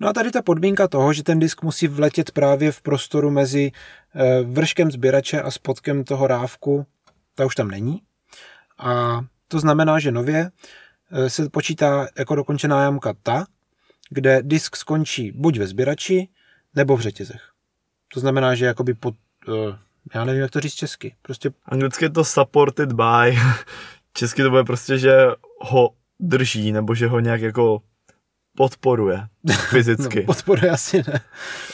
[0.00, 3.72] No a tady ta podmínka toho, že ten disk musí vletět právě v prostoru mezi
[4.14, 6.86] eh, vrškem sběrače a spodkem toho rávku,
[7.34, 8.02] ta už tam není.
[8.78, 10.50] A to znamená, že nově
[11.10, 13.46] eh, se počítá jako dokončená jamka ta,
[14.10, 16.28] kde disk skončí buď ve sběrači,
[16.74, 17.50] nebo v řetězech.
[18.14, 19.14] To znamená, že jakoby pod,
[19.48, 19.78] eh,
[20.14, 23.38] já nevím, jak to říct česky, prostě Anglicky je to supported by.
[24.14, 25.12] Česky to bude prostě, že
[25.60, 27.82] ho drží, nebo že ho nějak jako
[28.56, 29.26] podporuje
[29.70, 30.20] fyzicky.
[30.20, 31.20] no, podporuje asi ne.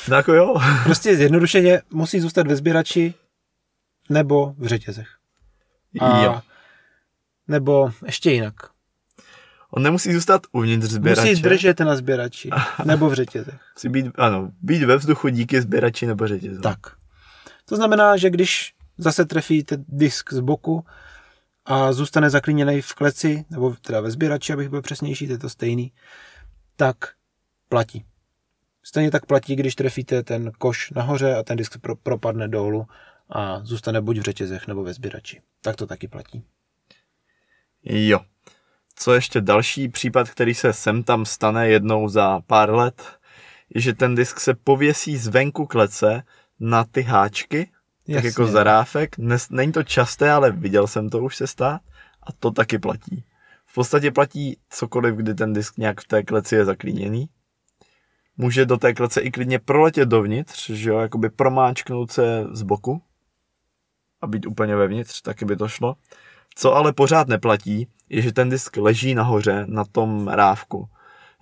[0.08, 0.54] No jako jo.
[0.84, 3.14] Prostě zjednodušeně musí zůstat ve sběrači
[4.10, 5.08] nebo v řetězech.
[6.00, 6.40] A, jo.
[7.48, 8.54] Nebo ještě jinak.
[9.70, 11.30] On nemusí zůstat uvnitř sběrače.
[11.30, 12.50] Musí držet na sběrači
[12.84, 13.60] nebo v řetězech.
[13.74, 16.60] Musí být, ano, být ve vzduchu díky sběrači nebo řetězu.
[16.60, 16.78] Tak.
[17.68, 20.84] To znamená, že když zase trefíte disk z boku
[21.64, 25.48] a zůstane zaklíněný v kleci, nebo teda ve sběrači, abych byl přesnější, to je to
[25.48, 25.92] stejný,
[26.76, 26.96] tak
[27.68, 28.04] platí.
[28.82, 32.86] Stejně tak platí, když trefíte ten koš nahoře a ten disk pro, propadne dolů
[33.30, 35.40] a zůstane buď v řetězech nebo ve sběrači.
[35.60, 36.44] Tak to taky platí.
[37.84, 38.20] Jo.
[38.94, 43.18] Co ještě další případ, který se sem tam stane jednou za pár let,
[43.74, 46.22] je, že ten disk se pověsí zvenku klece
[46.60, 48.28] na ty háčky, tak Jasně.
[48.28, 49.18] jako zaráfek.
[49.18, 51.80] Nes, není to časté, ale viděl jsem to už se stát
[52.22, 53.24] a to taky platí.
[53.66, 57.28] V podstatě platí cokoliv, kdy ten disk nějak v té kleci je zaklíněný.
[58.36, 63.02] Může do té klece i klidně proletět dovnitř, že jo, jakoby promáčknout se z boku
[64.20, 65.96] a být úplně vevnitř, taky by to šlo.
[66.54, 70.88] Co ale pořád neplatí, je, že ten disk leží nahoře na tom rávku.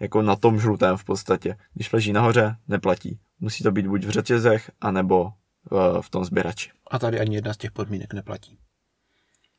[0.00, 1.57] Jako na tom žlutém v podstatě.
[1.74, 3.18] Když leží nahoře, neplatí.
[3.40, 5.33] Musí to být buď v řetězech, anebo
[5.70, 6.70] v, v tom sběrači.
[6.90, 8.59] A tady ani jedna z těch podmínek neplatí.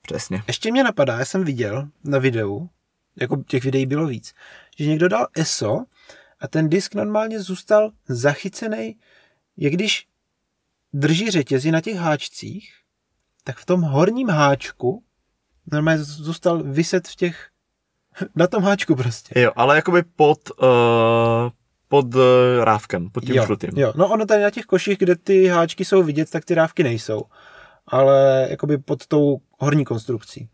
[0.01, 0.43] Přesně.
[0.47, 2.69] Ještě mě napadá, já jsem viděl na videu,
[3.15, 4.33] jako těch videí bylo víc,
[4.77, 5.85] že někdo dal ESO
[6.39, 8.99] a ten disk normálně zůstal zachycený,
[9.57, 10.07] jak když
[10.93, 12.73] drží řetězy na těch háčcích,
[13.43, 15.03] tak v tom horním háčku
[15.71, 17.49] normálně zůstal vyset v těch,
[18.35, 19.39] na tom háčku prostě.
[19.39, 20.67] Jo, ale jakoby pod, uh,
[21.87, 22.21] pod uh,
[22.63, 23.69] rávkem, pod tím jo, žlutým.
[23.75, 26.83] jo, no ono tady na těch koších, kde ty háčky jsou vidět, tak ty rávky
[26.83, 27.21] nejsou.
[27.87, 30.49] Ale jakoby pod tou horní konstrukcí.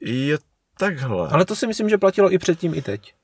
[0.00, 0.38] Je
[0.78, 1.28] takhle.
[1.28, 3.14] Ale to si myslím, že platilo i předtím, i teď.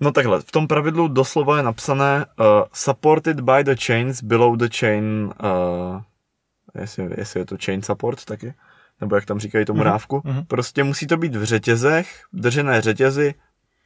[0.00, 4.68] No takhle, v tom pravidlu doslova je napsané uh, supported by the chains below the
[4.78, 6.00] chain, uh,
[6.80, 8.54] jestli, jestli je to chain support taky,
[9.00, 10.22] nebo jak tam říkají tomu Mhm, rávku.
[10.24, 10.44] mhm.
[10.46, 13.34] Prostě musí to být v řetězech, držené řetězy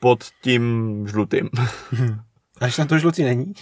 [0.01, 1.49] pod tím žlutým.
[2.61, 3.53] A když tam to žlutý není?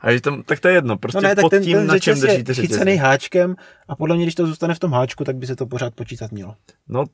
[0.00, 1.86] A že tam, tak to je jedno, prostě No ne, tak pod ten, tím, ten
[1.86, 3.54] na čem řetěz je držíte chycený háčkem
[3.88, 6.32] a podle mě, když to zůstane v tom háčku, tak by se to pořád počítat
[6.32, 6.56] mělo.
[6.88, 7.04] No,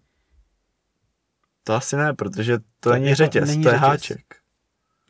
[1.65, 3.89] to asi ne, protože to, To není je to- řetěz, není to je řetěz.
[3.89, 4.21] háček.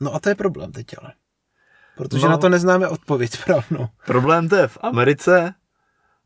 [0.01, 1.13] No a to je problém teď ale.
[1.97, 2.31] Protože No.
[2.31, 3.89] na to neznáme odpověď správnou.
[4.07, 5.55] Problém to je v Americe,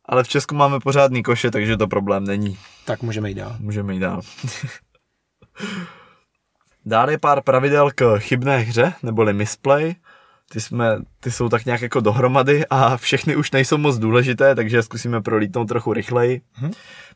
[0.04, 2.58] ale v Česku máme pořádný koše, takže to problém není.
[2.86, 3.56] Tak můžeme jít dál.
[3.58, 4.20] Můžeme jít dál.
[6.86, 9.94] Dále pár pravidel k chybné hře, neboli misplay.
[10.52, 14.82] Ty, jsme, ty jsou tak nějak jako dohromady a všechny už nejsou moc důležité, takže
[14.82, 16.40] zkusíme prolítnout trochu rychleji.
[16.60, 16.70] Mhm.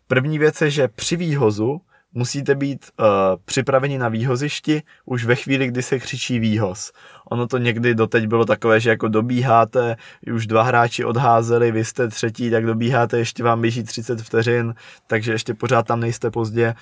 [0.07, 1.81] První věc je, že při výhozu
[2.17, 3.07] musíte být uh,
[3.45, 6.93] připraveni na výhozišti už ve chvíli, kdy se křičí výhoz.
[7.31, 9.97] Ono to někdy doteď bylo takové, že jako dobíháte,
[10.35, 14.75] už dva hráči odházeli, vy jste třetí, tak dobíháte, ještě vám běží 30 vteřin,
[15.07, 16.75] takže ještě pořád tam nejste pozdě.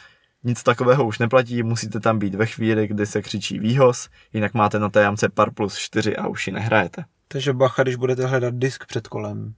[0.44, 4.78] Nic takového už neplatí, musíte tam být ve chvíli, kdy se křičí výhoz, jinak máte
[4.78, 7.04] na té jamce par plus 4 a už ji nehrajete.
[7.28, 9.54] Takže bacha, když budete hledat disk před kolem.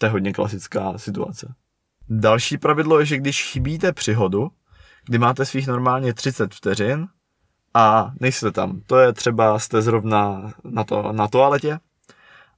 [0.00, 1.54] To je hodně klasická situace.
[2.08, 4.50] Další pravidlo je, že když chybíte přihodu,
[5.06, 7.06] kdy máte svých normálně 30 vteřin
[7.74, 11.78] a nejste tam, to je třeba jste zrovna na, to, na toaletě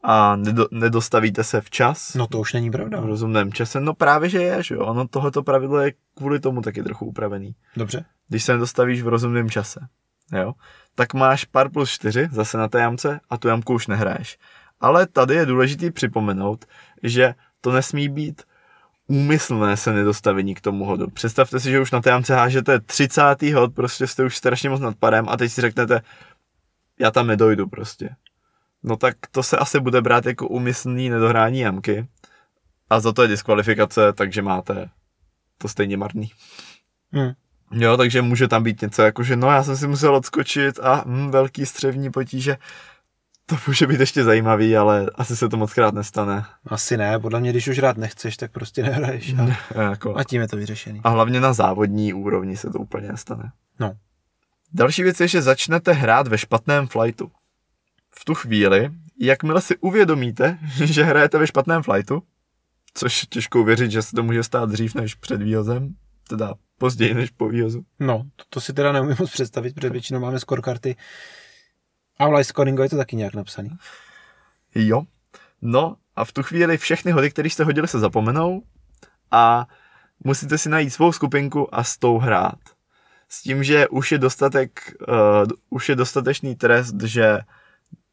[0.08, 3.00] a nedo, nedostavíte se včas, No to už není pravda.
[3.00, 6.62] v rozumném čase, no právě, že je, že jo, ono tohleto pravidlo je kvůli tomu
[6.62, 7.54] taky trochu upravený.
[7.76, 8.04] Dobře.
[8.28, 9.80] Když se nedostavíš v rozumném čase,
[10.32, 10.52] jo,
[10.94, 14.38] tak máš par plus 4 zase na té jamce a tu jamku už nehraješ.
[14.80, 16.64] Ale tady je důležitý připomenout,
[17.02, 18.42] že to nesmí být
[19.08, 21.06] úmyslné se nedostavení k tomu hodu.
[21.10, 23.42] Představte si, že už na té jamce hážete 30.
[23.42, 26.00] hod, prostě jste už strašně moc nad parem a teď si řeknete,
[27.00, 28.08] já tam nedojdu prostě.
[28.86, 32.08] No tak to se asi bude brát jako úmyslný nedohrání jamky
[32.90, 34.90] a za to je diskvalifikace, takže máte
[35.58, 36.30] to stejně marný.
[37.16, 37.32] Hm.
[37.72, 41.04] Jo, takže může tam být něco jako, že no já jsem si musel odskočit a
[41.06, 42.56] hm, velký střevní potíže.
[43.46, 46.44] To může být ještě zajímavý, ale asi se to moc krát nestane.
[46.66, 49.34] Asi ne, podle mě, když už rád nechceš, tak prostě nehraješ.
[49.76, 51.00] A, jako, a tím je to vyřešený.
[51.04, 53.52] a hlavně na závodní úrovni se to úplně nestane.
[53.80, 53.92] No.
[54.72, 57.30] Další věc je, že začnete hrát ve špatném flightu.
[58.18, 62.22] V tu chvíli, jakmile si uvědomíte, že hrajete ve špatném flightu,
[62.94, 65.94] což je těžko uvěřit, že se to může stát dřív než před výhozem,
[66.28, 67.84] teda později než po výhozu.
[68.00, 70.96] No, to, to si teda neumím moc představit, protože většinou máme scorekarty.
[72.18, 73.70] A v live scoringu je to taky nějak napsaný.
[74.74, 75.02] Jo.
[75.62, 78.62] No a v tu chvíli všechny hody, které jste hodili, se zapomenou
[79.30, 79.66] a
[80.24, 82.58] musíte si najít svou skupinku a s tou hrát.
[83.28, 85.16] S tím, že už je dostatek, uh,
[85.70, 87.38] už je dostatečný trest, že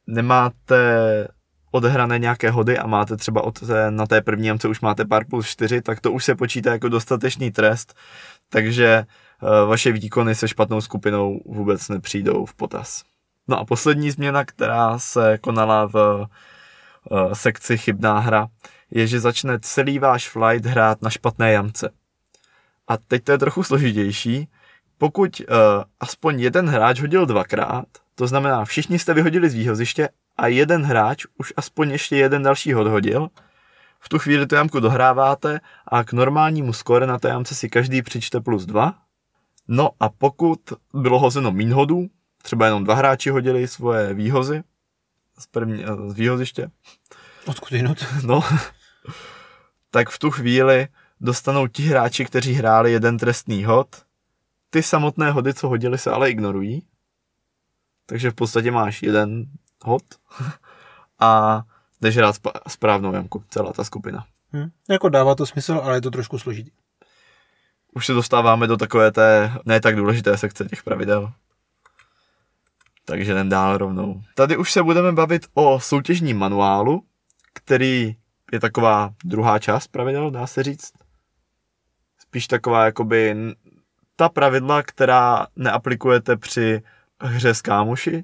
[0.07, 1.27] nemáte
[1.71, 5.25] odehrané nějaké hody a máte třeba od té, na té první jamce už máte par
[5.25, 7.93] plus 4, tak to už se počítá jako dostatečný trest,
[8.49, 9.05] takže
[9.41, 13.03] uh, vaše výkony se špatnou skupinou vůbec nepřijdou v potaz.
[13.47, 18.47] No a poslední změna, která se konala v uh, sekci chybná hra,
[18.91, 21.89] je, že začne celý váš flight hrát na špatné jamce.
[22.87, 24.47] A teď to je trochu složitější.
[24.97, 25.45] Pokud uh,
[25.99, 27.85] aspoň jeden hráč hodil dvakrát,
[28.15, 32.73] to znamená všichni jste vyhodili z výhoziště a jeden hráč už aspoň ještě jeden další
[32.73, 33.29] hod hodil,
[33.99, 38.01] v tu chvíli tu jamku dohráváte a k normálnímu skore na té jamce si každý
[38.01, 38.93] přičte plus dva.
[39.67, 40.59] No a pokud
[40.93, 42.07] bylo hozeno mín hodů,
[42.41, 44.63] třeba jenom dva hráči hodili svoje výhozy
[45.39, 46.71] z, první, eh, z výhoziště,
[47.45, 48.05] Odkud jinut?
[48.25, 48.41] no,
[49.91, 50.87] tak v tu chvíli
[51.21, 53.87] dostanou ti hráči, kteří hráli jeden trestný hod.
[54.69, 56.83] Ty samotné hody, co hodili, se ale ignorují.
[58.05, 59.45] Takže v podstatě máš jeden
[59.83, 60.03] hod
[61.19, 61.61] a
[62.01, 64.25] jdeš hrát sp- správnou jamku, celá ta skupina.
[64.53, 64.69] Hm.
[64.89, 66.71] Jako dává to smysl, ale je to trošku složitý.
[67.93, 71.33] Už se dostáváme do takové té ne tak důležité sekce těch pravidel.
[73.05, 74.21] Takže jdem dál rovnou.
[74.35, 77.03] Tady už se budeme bavit o soutěžním manuálu,
[77.53, 78.15] který
[78.51, 80.91] je taková druhá část pravidel, dá se říct.
[82.19, 83.35] Spíš taková jakoby
[84.15, 86.83] ta pravidla, která neaplikujete při
[87.21, 88.23] hře s kámoši,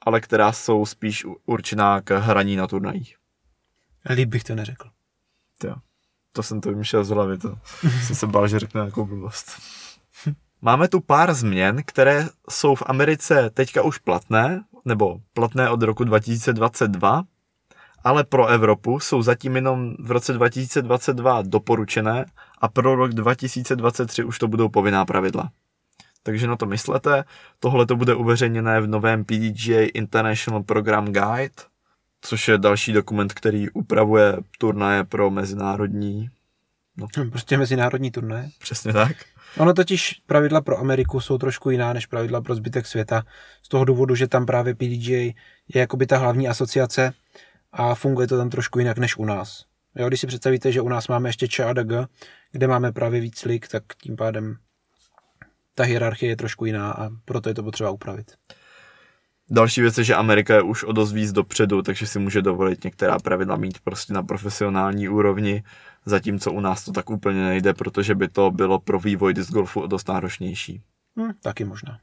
[0.00, 3.16] ale která jsou spíš určená k hraní na turnajích.
[4.10, 4.90] Líp bych to neřekl.
[5.64, 5.74] Jo.
[6.32, 7.54] To jsem to vymýšlel z hlavy, to
[8.06, 9.52] jsem se bál, že řekne nějakou blbost.
[10.62, 16.04] Máme tu pár změn, které jsou v Americe teďka už platné, nebo platné od roku
[16.04, 17.22] 2022,
[18.04, 22.26] ale pro Evropu jsou zatím jenom v roce 2022 doporučené
[22.58, 25.50] a pro rok 2023 už to budou povinná pravidla.
[26.22, 27.24] Takže na to myslete,
[27.58, 31.54] tohle to bude uveřejněné v novém PDGA International Program Guide,
[32.20, 36.28] což je další dokument, který upravuje turnaje pro mezinárodní,
[37.18, 38.50] Hm, Prostě mezinárodní turné.
[38.58, 39.16] přesně tak.
[39.56, 43.22] Ono totiž pravidla pro Ameriku jsou trošku jiná než pravidla pro zbytek světa.
[43.62, 45.16] Z toho důvodu, že tam právě PDGA
[45.68, 47.12] je jakoby ta hlavní asociace
[47.72, 49.64] a funguje to tam trošku jinak než u nás.
[49.94, 51.92] Jo, když si představíte, že u nás máme ještě Č a DG,
[52.52, 54.56] kde máme právě víc lik, tak tím pádem
[55.78, 58.32] ta hierarchie je trošku jiná a proto je to potřeba upravit.
[59.50, 62.84] Další věc je, že Amerika je už o dost víc dopředu, takže si může dovolit
[62.84, 65.62] některá pravidla mít prostě na profesionální úrovni,
[66.04, 69.86] zatímco u nás to tak úplně nejde, protože by to bylo pro vývoj disc golfu
[69.86, 70.82] dost náročnější.
[71.18, 71.98] Hm, taky možná.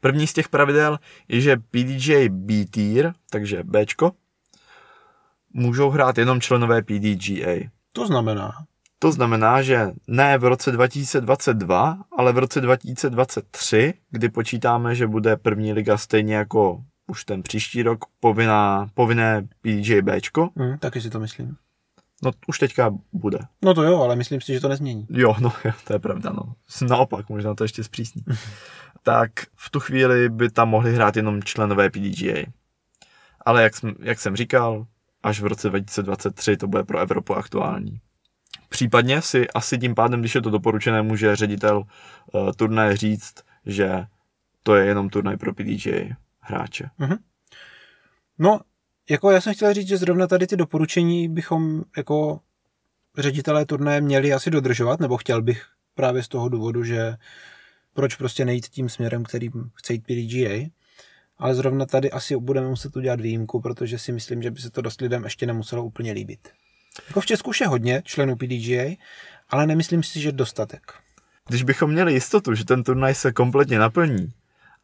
[0.00, 4.12] První z těch pravidel je, že PDJ B tier, takže Bčko,
[5.52, 7.70] můžou hrát jenom členové PDGA.
[7.92, 8.52] To znamená,
[9.02, 15.36] To znamená, že ne v roce 2022, ale v roce 2023, kdy počítáme, že bude
[15.36, 19.48] první liga stejně jako už ten příští rok povinná, povinné
[20.02, 21.56] Bčko, hm, taky si to myslím.
[22.24, 23.38] no už teďka bude.
[23.62, 25.06] No to jo, ale myslím si, že to nezmění.
[25.10, 25.52] Jo, no
[25.86, 26.54] to je pravda, no.
[26.88, 28.22] Naopak, možná to ještě zpřísní.
[29.02, 32.42] tak v tu chvíli by tam mohli hrát jenom členové PDGA.
[33.46, 34.86] Ale jak jsem, jak jsem říkal,
[35.22, 38.00] až v roce 2023 to bude pro Evropu aktuální.
[38.72, 41.82] Případně si asi tím pádem, když je to doporučené, může ředitel
[42.32, 43.34] uh, turnaje říct,
[43.66, 44.04] že
[44.62, 46.90] to je jenom turnaj pro PDGA hráče.
[48.38, 48.60] No,
[49.10, 52.40] jako já jsem chtěl říct, že zrovna tady ty doporučení bychom jako
[53.18, 57.16] ředitelé turnaje měli asi dodržovat, nebo chtěl bych právě z toho důvodu, že
[57.94, 60.70] proč prostě nejít tím směrem, kterým chce jít PDGA.
[61.38, 64.82] Ale zrovna tady asi budeme muset udělat výjimku, protože si myslím, že by se to
[64.82, 66.48] dost lidem ještě nemuselo úplně líbit.
[67.08, 68.96] Jako v Česku už je hodně členů PDGA,
[69.50, 70.92] ale nemyslím si, že dostatek.
[71.48, 74.32] Když bychom měli jistotu, že ten turnaj se kompletně naplní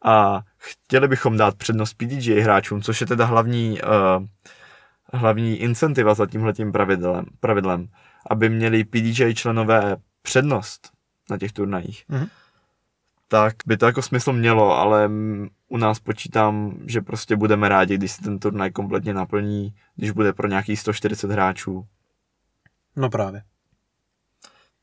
[0.05, 4.25] a chtěli bychom dát přednost PDGA hráčům, což je teda hlavní, uh,
[5.13, 7.87] hlavní incentiva za tímhletím pravidlem, pravidlem,
[8.29, 10.89] aby měli PDGA členové přednost
[11.29, 12.27] na těch turnajích, Mhm.
[13.27, 15.09] tak by to jako smysl mělo, ale
[15.67, 20.33] u nás počítám, že prostě budeme rádi, když se ten turnaj kompletně naplní, když bude
[20.33, 21.85] pro nějakých 140 hráčů,
[22.95, 23.43] No právě.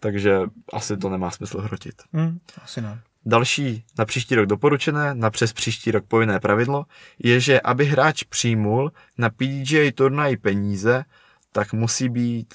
[0.00, 0.40] takže
[0.72, 2.02] asi to nemá smysl hrotit.
[2.12, 3.02] Hm, asi ne.
[3.26, 6.86] Další na příští rok doporučené, na přes příští rok povinné pravidlo,
[7.18, 11.04] je, že aby hráč přijmul na PDGA turnaj peníze,
[11.52, 12.54] tak musí být,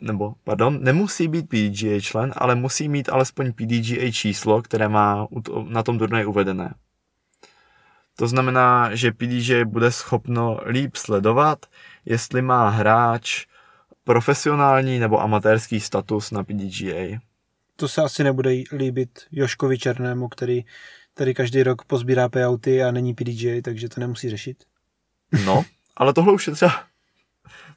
[0.00, 5.26] nebo pardon, nemusí být PDGA člen, ale musí mít alespoň PDGA číslo, které má
[5.68, 6.74] na tom turnaji uvedené.
[8.16, 11.66] To znamená, že PDGA bude schopno líp sledovat,
[12.04, 13.46] jestli má hráč
[14.12, 17.18] profesionální nebo amatérský status na PDGA.
[17.76, 20.64] To se asi nebude líbit Joškovi Černému, který,
[21.14, 24.64] který každý rok pozbírá payouty a není PDGA, takže to nemusí řešit.
[25.46, 25.64] No,
[25.96, 26.72] ale tohle už je třeba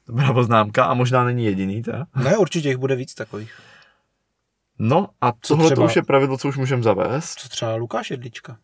[0.06, 2.06] dobrá poznámka a možná není jediný, ta.
[2.24, 3.52] Ne, určitě jich bude víc takových.
[4.78, 5.86] No a Co tohle to třeba?
[5.86, 7.34] už je pravidlo, co už můžeme zavést.
[7.34, 8.56] Co třeba Lukáš Jedlička?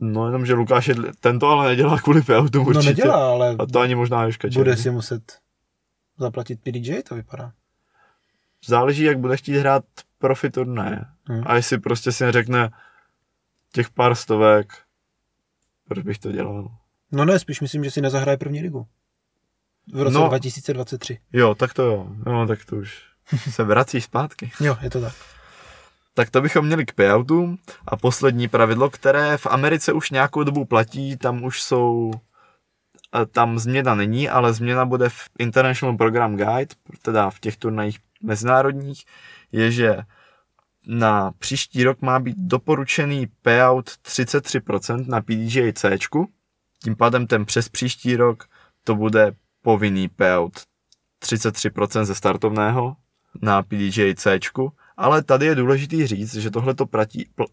[0.00, 2.78] No jenom, že Lukáš je, ten to ale nedělá kvůli payoutu určitě.
[2.78, 4.82] No nedělá, ale A to ani možná Joška bude Černý.
[4.82, 5.38] si muset
[6.18, 7.52] zaplatit PDGA, to vypadá.
[8.66, 9.84] Záleží, jak bude chtít hrát
[10.18, 11.00] profi turnaje.
[11.24, 11.42] Hmm.
[11.46, 12.70] A jestli prostě si řekne
[13.72, 14.72] těch pár stovek,
[15.88, 16.70] proč bych to dělal?
[17.12, 18.86] No ne, spíš myslím, že si nezahraje první ligu.
[19.92, 20.28] V roce No.
[20.28, 21.18] 2023.
[21.32, 22.06] Jo, tak to jo.
[22.26, 23.02] No, tak to už
[23.50, 24.50] se vrací zpátky.
[24.60, 25.14] Jo, je to tak.
[26.14, 27.58] Tak to bychom měli k payoutům.
[27.86, 32.10] A poslední pravidlo, které v Americe už nějakou dobu platí, tam už jsou,
[33.30, 39.04] tam změna není, ale změna bude v International Program Guide, teda v těch turnajích mezinárodních,
[39.52, 39.96] je, že
[40.86, 45.98] na příští rok má být doporučený payout 33% na PDGA C.
[46.82, 48.44] Tím pádem ten přes příští rok
[48.84, 50.52] to bude povinný payout
[51.22, 52.96] 33% ze startovného
[53.42, 54.38] na PDGA C.
[54.96, 57.44] Ale tady je důležitý říct, že tohle to platí, pl,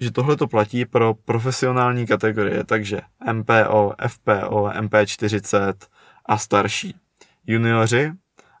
[0.00, 3.00] že tohle to platí pro profesionální kategorie, takže
[3.32, 5.74] MPO, FPO, MP40
[6.26, 6.94] a starší.
[7.46, 8.12] Junioři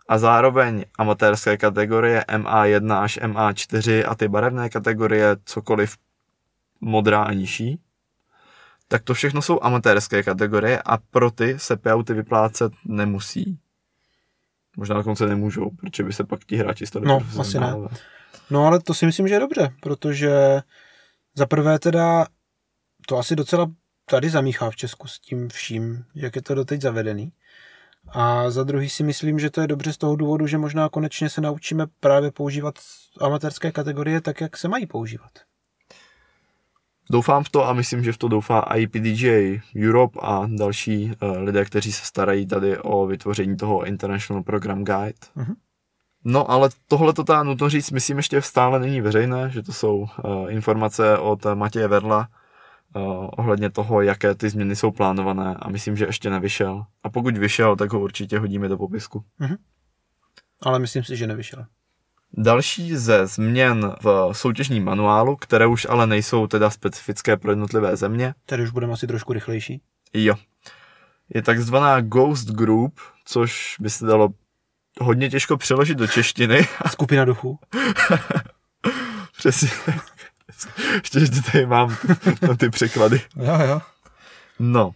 [0.08, 5.96] a zároveň amatérské kategorie MA1 až MA4 a ty barevné kategorie cokoliv
[6.80, 7.80] modrá a nižší,
[8.88, 13.58] tak to všechno jsou amatérské kategorie a pro ty se payouty vyplácet nemusí.
[14.76, 17.88] Možná dokonce nemůžou, protože by se pak ti hráči stali No, profesionálové.
[18.50, 20.60] No ale to si myslím, že je dobře, protože
[21.34, 22.26] za prvé teda
[23.08, 23.70] to asi docela
[24.10, 27.32] tady zamíchá v Česku s tím vším, jak je to doteď zavedený.
[28.08, 31.30] A za druhý si myslím, že to je dobře z toho důvodu, že možná konečně
[31.30, 32.74] se naučíme právě používat
[33.20, 35.30] amatérské kategorie tak, jak se mají používat.
[37.10, 41.38] Doufám v to a myslím, že v to doufá i PDGA Europe a další uh,
[41.38, 45.26] lidé, kteří se starají tady o vytvoření toho International Program Guide.
[45.34, 45.54] Mhm.
[46.24, 49.96] No ale tohle to ta nutno říct, myslím ještě stále není veřejné, že to jsou
[49.96, 50.06] uh,
[50.52, 52.28] informace od Matěje Verla,
[52.96, 56.84] uh, ohledně toho, jaké ty změny jsou plánované a myslím, že ještě nevyšel.
[57.02, 59.24] A pokud vyšel, tak ho určitě hodíme do popisku.
[60.62, 61.66] Ale myslím si, že nevyšel.
[62.36, 68.34] Další ze změn v soutěžním manuálu, které už ale nejsou teda specifické pro jednotlivé země,
[68.46, 69.80] Tady už budeme asi trošku rychlejší.
[70.14, 70.34] jo,
[71.34, 74.28] je takzvaná Ghost Group, což by se dalo
[75.00, 76.68] hodně těžko přeložit do češtiny.
[76.90, 77.58] Skupina duchů.
[79.36, 79.68] Přesně.
[80.94, 81.96] Ještě, že tady mám
[82.48, 83.22] na ty překlady.
[83.36, 83.80] Jo, jo.
[84.58, 84.90] No.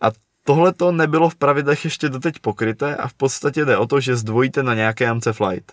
[0.00, 0.06] A
[0.44, 4.16] tohle to nebylo v pravidlech ještě doteď pokryté a v podstatě jde o to, že
[4.16, 5.72] zdvojíte na nějaké jamce flight.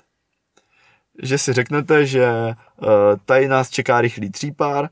[1.23, 2.87] Že si řeknete, že uh,
[3.25, 4.89] tady nás čeká rychlý třípár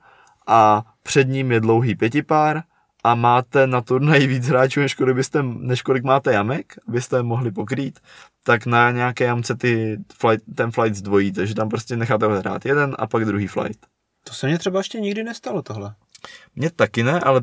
[0.48, 2.64] a před ním je dlouhý pětipár
[3.04, 7.24] a máte na turnaji víc hráčů, než kolik, byste, než kolik máte jamek, abyste je
[7.24, 8.00] mohli pokrýt,
[8.44, 12.96] tak na nějaké jamce ty flight, ten flight zdvojíte, že tam prostě necháte hrát jeden
[13.00, 13.86] a pak druhý flight.
[14.24, 15.96] To se mně třeba ještě nikdy nestalo tohle.
[16.56, 17.42] Mně taky ne, ale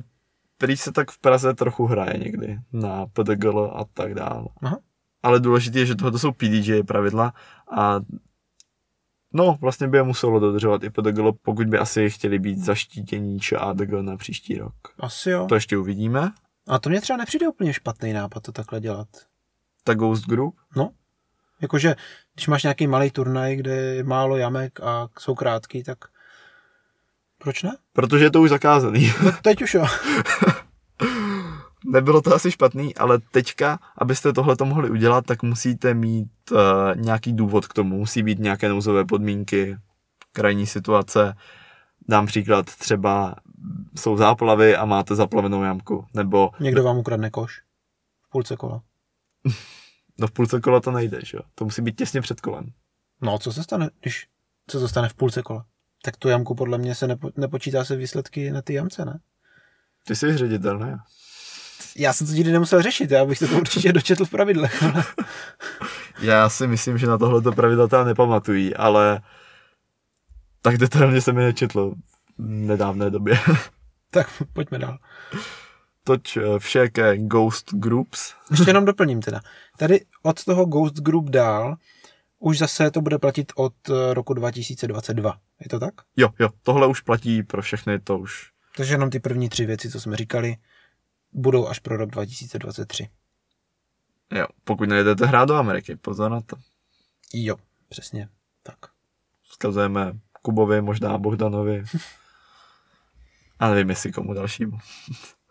[0.58, 4.44] prý se tak v Praze trochu hraje někdy na PDGL a tak dále.
[4.62, 4.78] Aha.
[5.22, 7.34] Ale důležité je, že tohle jsou PDJ pravidla
[7.76, 8.00] a
[9.32, 13.56] no, vlastně by je muselo dodržovat i PDGL, pokud by asi chtěli být zaštítění či
[13.56, 14.74] ADG na příští rok.
[15.00, 15.46] Asi jo.
[15.46, 16.32] To ještě uvidíme.
[16.68, 19.08] A to mně třeba nepřijde úplně špatný nápad to takhle dělat.
[19.84, 20.90] Ta Ghost Group, No.
[21.60, 21.96] Jakože,
[22.34, 25.98] když máš nějaký malý turnaj, kde je málo jamek a jsou krátký, tak
[27.38, 27.76] proč ne?
[27.92, 29.12] protože je to už zakázaný.
[29.24, 29.86] No teď už jo.
[31.90, 36.58] Nebylo to asi špatný, ale teďka, abyste tohle to mohli udělat, tak musíte mít uh,
[36.96, 37.98] nějaký důvod k tomu.
[37.98, 39.76] Musí být nějaké nouzové podmínky,
[40.32, 41.36] krajní situace.
[42.08, 43.34] Dám příklad, třeba
[43.96, 46.06] jsou záplavy a máte zaplavenou jamku.
[46.14, 47.62] Nebo Někdo vám ukradne koš.
[48.22, 48.82] V půlce kola.
[50.18, 51.42] no v půlce kola to nejde, že jo?
[51.54, 52.72] To musí být těsně před kolem.
[53.20, 54.28] No, co se stane, když
[54.70, 55.66] se to stane v půlce kola?
[56.02, 59.20] Tak tu jamku podle mě se nepo, nepočítá se výsledky na ty jamce, ne?
[60.06, 60.98] Ty jsi ředitel, ne?
[61.98, 64.82] Já jsem to nikdy nemusel řešit, já bych to určitě dočetl v pravidlech.
[64.82, 65.04] ale-
[66.20, 69.20] Já si myslím, že na tohleto pravidla tam nepamatují, ale
[70.62, 71.90] tak detailně jsem je nečetl
[72.38, 73.38] v nedávné době.
[74.10, 74.98] tak pojďme dál.
[76.04, 78.34] Toť eh, vše ke Ghost Groups.
[78.50, 79.40] Ještě jenom doplním teda.
[79.78, 81.76] Tady od toho Ghost Group dál
[82.38, 85.38] už zase to bude platit od eh, roku 2022.
[85.60, 85.94] Je to tak?
[86.16, 88.50] Jo, jo, tohle už platí pro všechny, to už.
[88.76, 90.56] Takže jenom ty první tři věci, co jsme říkali,
[91.32, 93.08] budou až pro rok 2023.
[94.32, 96.56] Jo, pokud nejdete hrát do Ameriky, pozor na to.
[97.34, 97.56] Jo,
[97.88, 98.28] přesně.
[98.62, 98.78] Tak.
[99.42, 100.12] Vzkazujeme
[100.42, 101.84] Kubovi, možná Bohdanovi.
[103.58, 104.78] A nevím, jestli komu dalšímu.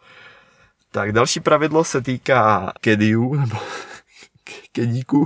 [0.92, 3.58] tak, další pravidlo se týká kediů, nebo
[4.72, 5.26] kedíků.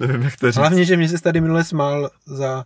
[0.00, 0.56] nevím, jak to říct.
[0.56, 2.64] Hlavně, že mě se tady minule smál za,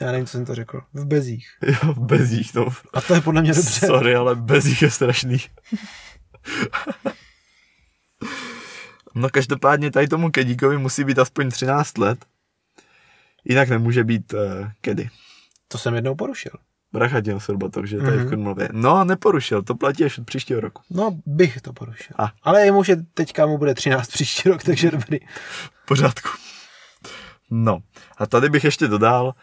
[0.00, 1.48] já nevím, co jsem to řekl, v bezích.
[1.66, 2.66] Jo, bezích, no.
[2.94, 3.86] A to je podle mě dobře.
[3.86, 5.38] Sorry, ale bezích je strašný.
[9.14, 12.24] no každopádně tady tomu kedíkovi musí být aspoň 13 let.
[13.44, 14.40] Jinak nemůže být uh,
[14.80, 15.08] kedy.
[15.68, 16.52] To jsem jednou porušil.
[16.92, 18.26] Bracha děl Sorba, takže tady Mhm.
[18.26, 18.68] v Kornmlově.
[18.72, 20.82] No, neporušil, to platí až od příštího roku.
[20.90, 22.16] No, bych to porušil.
[22.18, 22.32] A.
[22.42, 25.18] Ale jemu, že teďka mu bude 13 příští rok, takže dobrý.
[25.82, 26.28] V pořádku.
[27.50, 27.78] No,
[28.18, 29.34] a tady bych ještě dodal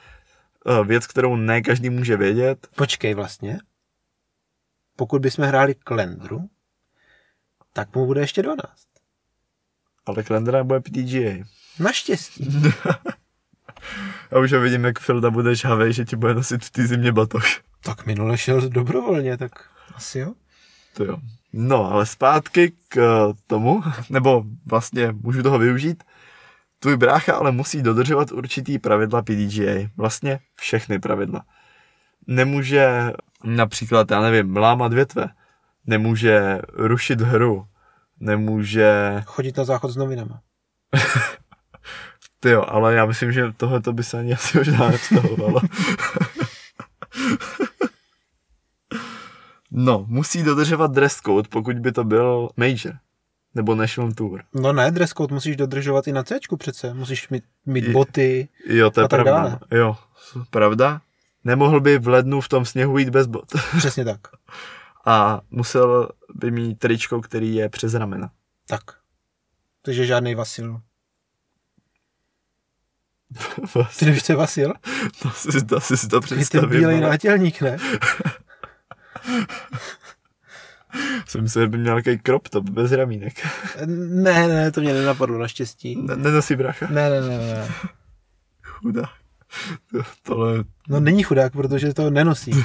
[0.83, 2.67] věc, kterou ne každý může vědět.
[2.75, 3.59] Počkej vlastně.
[4.95, 6.49] Pokud bychom hráli Klendru,
[7.73, 8.67] tak mu bude ještě 12.
[10.05, 11.45] Ale Klendera bude PTGA.
[11.79, 12.63] Naštěstí.
[14.31, 17.11] A už ho vidím, jak Filda bude žhavej, že ti bude nosit v té zimě
[17.11, 17.43] batoh.
[17.83, 19.51] Tak minule šel dobrovolně, tak
[19.95, 20.33] asi jo.
[20.93, 21.17] To jo.
[21.53, 26.03] No, ale zpátky k eh, tomu, nebo vlastně můžu toho využít.
[26.83, 29.89] Tvůj brácha ale musí dodržovat určitý pravidla PDGA.
[29.97, 31.45] Vlastně všechny pravidla.
[32.27, 33.13] Nemůže
[33.43, 35.29] například, já nevím, lámat větve.
[35.85, 37.67] Nemůže rušit hru.
[38.19, 39.21] Nemůže...
[39.25, 40.41] Chodit na záchod s novinama.
[42.39, 45.61] Ty jo, ale já myslím, že tohle to by se ani asi možná nevztahovalo.
[49.71, 52.97] no, musí dodržovat dress code, pokud by to byl major.
[53.55, 54.43] Nebo National Tour.
[54.53, 56.93] No ne, dress code musíš dodržovat i na C přece.
[56.93, 58.49] Musíš mít, mít I- boty.
[58.67, 59.41] Jo, to je A tak pravda.
[59.43, 59.59] dále.
[59.71, 59.97] Jo,
[60.49, 61.01] pravda.
[61.43, 63.45] Nemohl by v lednu v tom sněhu jít bez bot.
[63.77, 64.19] Přesně tak.
[65.05, 68.31] A musel by mít tričko, který je přes ramena.
[68.67, 68.81] Tak.
[69.81, 70.81] Takže žádný Vasil.
[73.99, 74.73] Ty nevíš, co je Vasil?
[75.21, 76.69] to si, to si, to Je ten představím.
[76.69, 77.77] bílej nátělník, ne?
[81.25, 83.47] Jsem si, že by měl nějaký crop top bez ramínek.
[83.85, 85.95] Ne, ne, to mě nenapadlo naštěstí.
[85.95, 86.87] Ne, nenosí bracha.
[86.89, 87.67] Ne, ne, ne, ne.
[88.63, 89.09] Chudá.
[89.91, 92.51] To, tohle, No není chudák, protože to nenosí.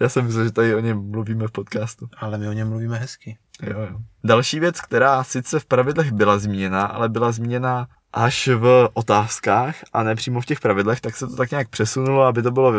[0.00, 2.08] Já jsem myslel, že tady o něm mluvíme v podcastu.
[2.16, 3.38] Ale my o něm mluvíme hezky.
[3.62, 3.98] Jo, jo.
[4.24, 10.02] Další věc, která sice v pravidlech byla zmíněna, ale byla zmíněna až v otázkách a
[10.02, 12.72] ne přímo v těch pravidlech, tak se to tak nějak přesunulo, aby to bylo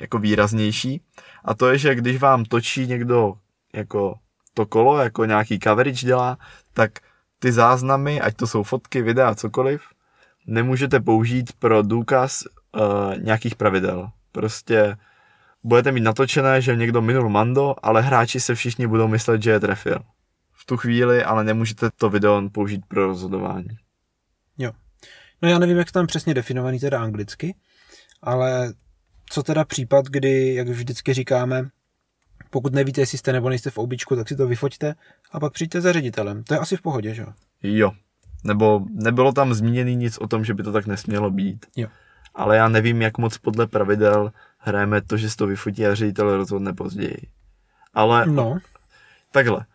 [0.00, 1.00] jako výraznější.
[1.44, 3.34] A to je, že když vám točí někdo
[3.74, 4.18] jako
[4.54, 6.38] to kolo, jako nějaký coverage dělá,
[6.74, 6.90] tak
[7.38, 9.82] ty záznamy, ať to jsou fotky, videa, cokoliv,
[10.46, 14.10] nemůžete použít pro důkaz uh, nějakých pravidel.
[14.32, 14.96] Prostě
[15.62, 19.60] budete mít natočené, že někdo minul mando, ale hráči se všichni budou myslet, že je
[19.60, 19.98] trefil.
[20.52, 23.78] V tu chvíli ale nemůžete to video použít pro rozhodování.
[24.58, 24.72] Jo.
[25.42, 27.54] No já nevím, jak to tam přesně definovaný teda anglicky,
[28.22, 28.72] ale
[29.30, 31.68] co teda případ, kdy, jak vždycky říkáme,
[32.50, 34.94] pokud nevíte, jestli jste nebo nejste v običku, tak si to vyfoťte
[35.32, 36.44] a pak přijďte za ředitelem.
[36.44, 37.28] To je asi v pohodě, že jo?
[37.62, 37.92] Jo.
[38.44, 41.66] Nebo nebylo tam zmíněný nic o tom, že by to tak nesmělo být.
[41.76, 41.88] Jo.
[42.34, 46.36] Ale já nevím, jak moc podle pravidel hrajeme to, že si to vyfotí a ředitel
[46.36, 47.16] rozhodne později.
[47.94, 48.58] Ale No,
[49.32, 49.66] takhle.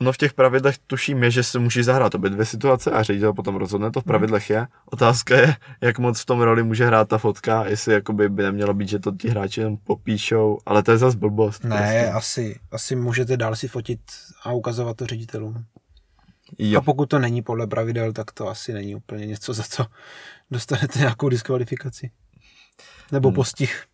[0.00, 3.32] No v těch pravidlech tuším je, že se může zahrát obě dvě situace a ředitel
[3.32, 4.66] potom rozhodne, to v pravidlech je.
[4.86, 8.74] Otázka je, jak moc v tom roli může hrát ta fotka, jestli jakoby by nemělo
[8.74, 11.64] být, že to ti hráči jenom popíšou, ale to je zase blbost.
[11.64, 12.08] ne, prostě.
[12.08, 14.00] asi, asi můžete dál si fotit
[14.44, 15.64] a ukazovat to ředitelům.
[16.58, 16.78] Jo.
[16.78, 19.86] A pokud to není podle pravidel, tak to asi není úplně něco, za co
[20.50, 22.10] dostanete nějakou diskvalifikaci.
[23.12, 23.34] Nebo Hmm.
[23.34, 23.84] postih.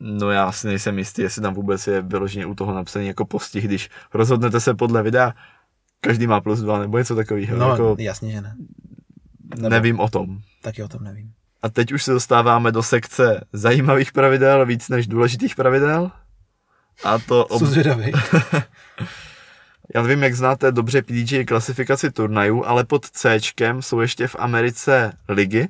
[0.00, 3.64] No já si nejsem jistý, jestli tam vůbec je vyloženě u toho napsaný jako postih,
[3.64, 5.34] když rozhodnete se podle videa,
[6.00, 7.58] každý má plus dva nebo něco takového.
[7.58, 8.56] No, jako, jasně, že ne.
[9.56, 10.38] nebo- nevím o tom.
[10.62, 11.32] Taky o tom nevím.
[11.62, 16.10] A teď už se dostáváme do sekce zajímavých pravidel víc než důležitých pravidel.
[17.04, 17.62] A to ob...
[19.94, 23.38] Já nevím, jak znáte dobře PDG klasifikaci turnajů, ale pod C
[23.80, 25.68] jsou ještě v Americe ligy.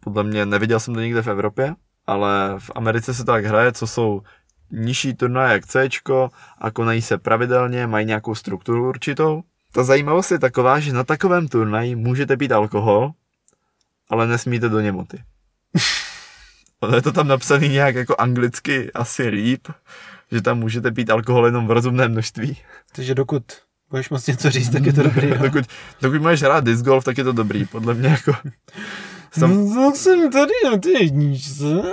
[0.00, 1.74] Podle mě neviděl jsem to nikde v Evropě,
[2.06, 4.22] ale v Americe se to tak hraje, co jsou
[4.70, 5.88] nižší turnaje jak C
[6.58, 9.42] a konají se pravidelně, mají nějakou strukturu určitou.
[9.72, 13.12] Ta zajímavost je taková, že na takovém turnaji můžete pít alkohol,
[14.08, 15.22] ale nesmíte do němoty.
[16.80, 19.68] Ono je to tam napsaný nějak jako anglicky asi líp,
[20.32, 22.58] že tam můžete pít alkohol jenom v rozumném množství.
[22.92, 23.42] Takže dokud
[23.90, 25.30] budeš moc něco říct, tak je to dobrý.
[25.30, 25.64] dokud,
[26.02, 28.32] dokud můžeš hrát disc golf, tak je to dobrý, podle mě jako.
[29.38, 31.82] Sam, No, tak jsem tady na té jedničce.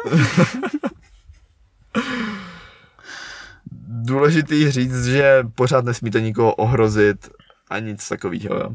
[4.04, 7.30] důležitý říct, že pořád nesmíte nikoho ohrozit
[7.70, 8.56] a nic takového.
[8.56, 8.70] Jo.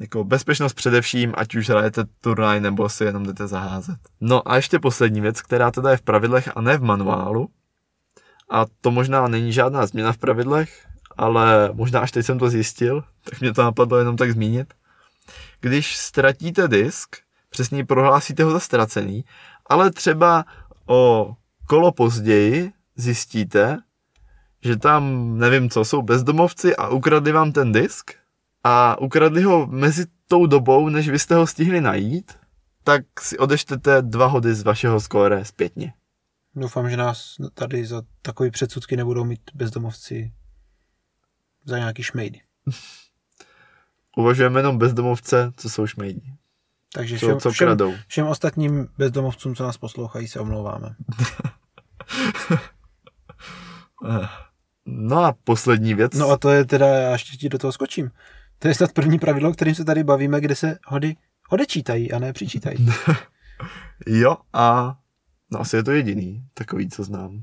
[0.00, 3.96] Jako bezpečnost především, ať už hrajete turnaj nebo si jenom jdete zaházet.
[4.20, 7.48] No a ještě poslední věc, která teda je v pravidlech a ne v manuálu.
[8.50, 13.04] A to možná není žádná změna v pravidlech, ale možná až teď jsem to zjistil,
[13.24, 14.74] tak mě to napadlo jenom tak zmínit.
[15.60, 17.16] Když ztratíte disk,
[17.50, 19.24] přesně prohlásíte ho za ztracený,
[19.66, 20.44] ale třeba
[20.86, 21.34] o
[21.66, 23.78] kolo později zjistíte,
[24.62, 28.10] že tam, nevím co, jsou bezdomovci a ukradli vám ten disk
[28.64, 32.32] a ukradli ho mezi tou dobou, než vy jste ho stihli najít,
[32.84, 35.92] tak si odeštete dva hody z vašeho skóre zpětně.
[36.54, 40.32] Doufám, že nás tady za takový předsudky nebudou mít bezdomovci
[41.64, 42.40] za nějaký šmejdy.
[44.18, 46.34] Uvažujeme jenom bezdomovce, co jsou šmejdi.
[46.94, 47.94] Takže Co, všem, co všem, kradou.
[48.08, 50.94] všem ostatním bezdomovcům, co nás poslouchají, se omlouváme.
[54.86, 56.14] No a poslední věc.
[56.14, 58.10] No a to je teda, já ještě ti do toho skočím.
[58.58, 61.16] To je snad první pravidlo, kterým se tady bavíme, kde se hody
[61.50, 62.88] odečítají a ne přičítají.
[64.06, 64.96] Jo a
[65.50, 67.42] no asi je to jediný, takový, co znám.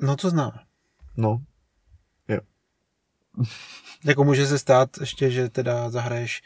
[0.00, 0.58] No co známe.
[1.16, 1.40] No,
[4.04, 6.42] Jako může se stát ještě, že teda zahraješ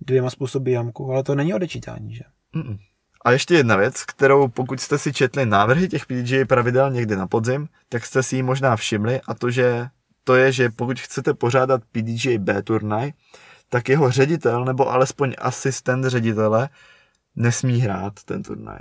[0.00, 2.24] dvěma způsoby jamku, ale to není odečítání, že?
[2.54, 2.78] Mm-mm.
[3.24, 7.26] A ještě jedna věc, kterou pokud jste si četli návrhy těch PDGA pravidel někdy na
[7.26, 9.88] podzim, tak jste si ji možná všimli a to, že
[10.24, 13.12] to je, že pokud chcete pořádat PDGA B turnaj,
[13.68, 16.68] tak jeho ředitel nebo alespoň asistent ředitele
[17.36, 18.78] nesmí hrát ten turnaj.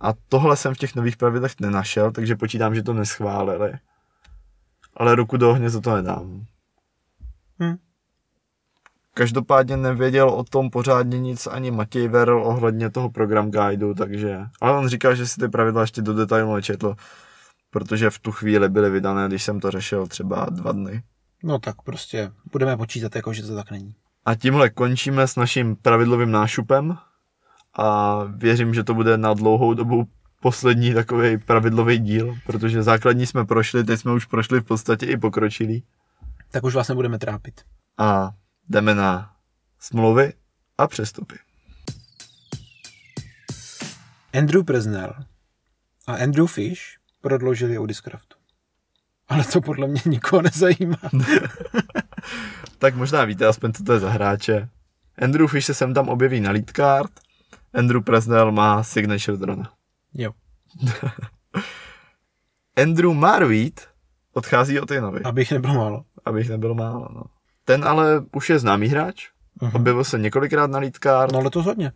[0.00, 3.72] A tohle jsem v těch nových pravidlech nenašel, takže počítám, že to neschválili.
[4.96, 6.46] Ale ruku do ohně za to nedám.
[7.60, 7.76] Hm.
[9.14, 14.40] Každopádně nevěděl o tom pořádně nic ani Matěj Verl ohledně toho program guideu, takže...
[14.60, 16.94] Ale on říkal, že si ty pravidla ještě do detailu nečetl,
[17.70, 21.02] protože v tu chvíli byly vydané, když jsem to řešil třeba dva dny.
[21.42, 23.94] No tak prostě budeme počítat, jako že to tak není.
[24.24, 26.96] A tímhle končíme s naším pravidlovým nášupem
[27.78, 30.08] a věřím, že to bude na dlouhou dobu
[30.40, 35.16] poslední takový pravidlový díl, protože základní jsme prošli, teď jsme už prošli v podstatě i
[35.16, 35.84] pokročilí.
[36.50, 37.60] Tak už vás nebudeme trápit.
[37.98, 38.30] A
[38.68, 39.36] jdeme na
[39.78, 40.32] smlouvy
[40.78, 41.34] a přestupy.
[44.38, 45.14] Andrew Presnell
[46.06, 48.36] a Andrew Fish prodloužili u Discraftu.
[49.28, 50.96] Ale to podle mě nikoho nezajímá.
[52.78, 54.68] tak možná víte aspoň, co to je za hráče.
[55.22, 57.10] Andrew Fish se sem tam objeví na lead card,
[57.74, 59.72] Andrew Presnell má signature drona.
[60.14, 60.32] Jo.
[62.82, 63.80] Andrew Marvít
[64.32, 65.22] odchází od Inovi.
[65.22, 66.04] Abych nebyl málo.
[66.24, 67.22] Abych nebyl málo, no.
[67.64, 69.30] Ten ale už je známý hráč.
[69.60, 69.76] Uh-huh.
[69.76, 71.32] Objevil se několikrát na lead card.
[71.32, 71.92] No letos hodně.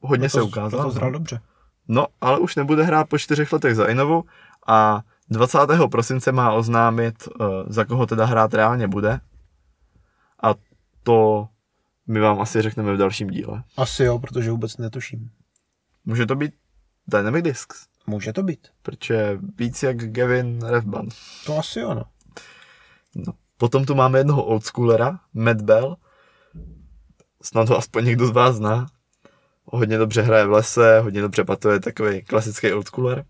[0.00, 0.82] Hodně letos, se ukázal.
[0.82, 1.40] To zhrál dobře.
[1.88, 4.24] No, ale už nebude hrát po čtyřech letech za Inovu
[4.66, 5.58] a 20.
[5.90, 9.20] prosince má oznámit, uh, za koho teda hrát reálně bude.
[10.42, 10.54] A
[11.02, 11.48] to
[12.06, 13.62] my vám asi řekneme v dalším díle.
[13.76, 15.30] Asi jo, protože vůbec netuším.
[16.04, 16.52] Může to být
[17.06, 17.86] Dynamic Discs.
[18.06, 18.68] Může to být.
[18.82, 21.08] Protože víc jak Gavin Refban.
[21.46, 22.04] To asi ano.
[23.14, 23.32] No.
[23.60, 25.96] Potom tu máme jednoho oldschoolera, Matt Bell.
[27.42, 28.86] Snad ho aspoň někdo z vás zná.
[29.64, 33.24] Hodně dobře hraje v lese, hodně dobře patuje, takový klasický oldschooler.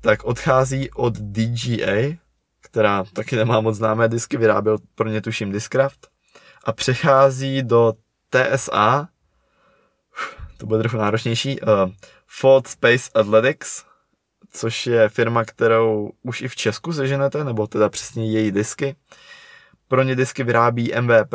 [0.00, 2.16] Tak odchází od DGA,
[2.60, 6.08] která taky nemá moc známé disky, vyráběl pro ně tuším Discraft.
[6.64, 7.92] A přechází do
[8.30, 9.08] TSA,
[10.56, 11.68] to bude trochu náročnější, uh,
[12.26, 13.84] Ford Space Athletics,
[14.50, 18.96] což je firma, kterou už i v Česku seženete, nebo teda přesně její disky.
[19.92, 21.34] Pro ně disky vyrábí MVP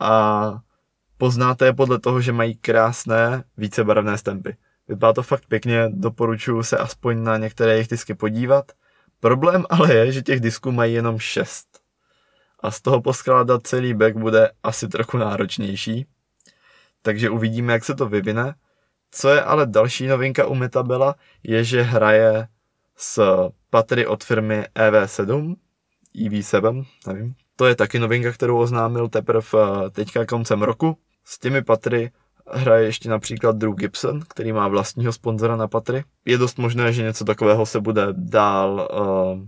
[0.00, 0.52] a
[1.18, 4.56] poznáte je podle toho, že mají krásné vícebarevné stempy.
[4.88, 8.72] Vypadá to fakt pěkně, doporučuji se aspoň na některé jejich disky podívat.
[9.20, 11.68] Problém ale je, že těch disků mají jenom 6.
[12.60, 16.06] A z toho poskládat celý back bude asi trochu náročnější.
[17.02, 18.54] Takže uvidíme, jak se to vyvine.
[19.10, 22.48] Co je ale další novinka u Metabela, je, že hraje
[22.96, 23.22] s
[23.70, 25.56] patry od firmy EV7,
[26.16, 27.34] EV7, nevím.
[27.58, 30.98] To je taky novinka, kterou oznámil teprve eh, teďka koncem roku.
[31.24, 32.10] S těmi patry
[32.50, 36.04] hraje ještě například Drew Gibson, který má vlastního sponzora na patry.
[36.24, 39.42] Je dost možné, že něco takového se bude dál uh,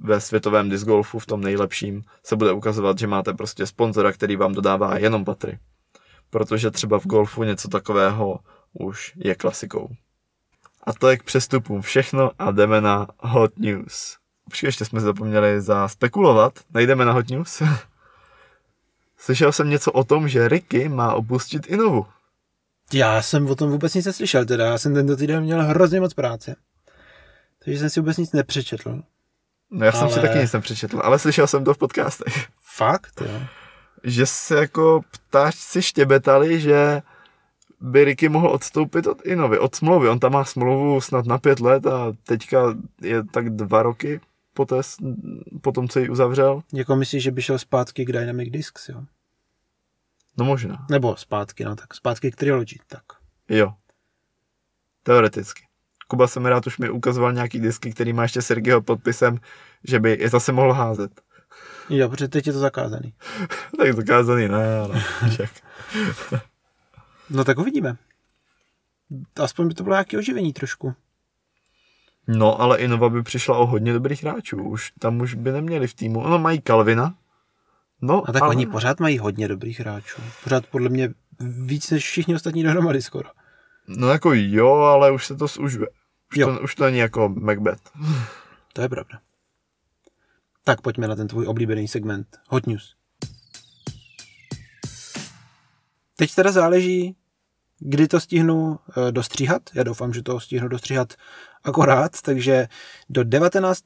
[0.00, 4.36] ve světovém disc golfu, v tom nejlepším, se bude ukazovat, že máte prostě sponzora, který
[4.36, 5.58] vám dodává jenom patry.
[6.30, 8.38] Protože třeba v golfu něco takového
[8.72, 9.88] už je klasikou.
[10.82, 14.16] A to je k přestupům všechno a jdeme na Hot News.
[14.50, 16.52] Počkej, ještě jsme zapomněli zaspekulovat.
[16.74, 17.62] Nejdeme na Hot News.
[19.18, 22.06] Slyšel jsem něco o tom, že Ricky má opustit Inovu.
[22.92, 26.14] Já jsem o tom vůbec nic neslyšel, teda já jsem tento týden měl hrozně moc
[26.14, 26.56] práce.
[27.64, 29.02] Takže jsem si vůbec nic nepřečetl.
[29.70, 30.00] No já ale...
[30.00, 32.46] jsem si taky nic nepřečetl, ale slyšel jsem to v podcastech.
[32.62, 33.40] Fakt, jo?
[34.04, 37.02] Že se jako ptáčci štěbetali, že
[37.80, 40.08] by Ricky mohl odstoupit od Inovy, od smlouvy.
[40.08, 44.20] On tam má smlouvu snad na pět let a teďka je tak dva roky
[44.56, 44.76] poté,
[45.60, 46.62] po tom, co ji uzavřel.
[46.72, 49.02] Jako myslíš, že by šel zpátky k Dynamic Discs, jo?
[50.38, 50.86] No možná.
[50.90, 53.02] Nebo zpátky, no tak zpátky k Trilogy, tak.
[53.48, 53.74] Jo.
[55.02, 55.66] Teoreticky.
[56.08, 59.38] Kuba se mi rád už mi ukazoval nějaký disky, který má ještě Sergio podpisem,
[59.84, 61.20] že by je zase mohl házet.
[61.88, 63.14] Jo, protože teď je to zakázaný.
[63.78, 65.02] tak zakázaný, ne, ale
[67.30, 67.96] no tak uvidíme.
[69.36, 70.94] Aspoň by to bylo nějaké oživení trošku.
[72.28, 74.62] No, ale Innova by přišla o hodně dobrých hráčů.
[74.62, 76.20] Už tam už by neměli v týmu.
[76.20, 77.14] Ono mají Kalvina.
[78.02, 78.50] No, a tak ale...
[78.50, 80.22] oni pořád mají hodně dobrých hráčů.
[80.44, 83.28] Pořád podle mě víc než všichni ostatní dohromady skoro.
[83.88, 85.88] No jako jo, ale už se to zužuje.
[86.32, 86.54] Už, jo.
[86.54, 87.90] To, už to není jako Macbeth.
[88.72, 89.20] To je pravda.
[90.64, 92.26] Tak pojďme na ten tvůj oblíbený segment.
[92.48, 92.94] Hot News.
[96.16, 97.16] Teď teda záleží,
[97.78, 99.62] kdy to stihnu eh, dostříhat.
[99.74, 101.14] Já doufám, že to stihnu dostříhat
[101.64, 102.68] akorát, takže
[103.08, 103.82] do 19.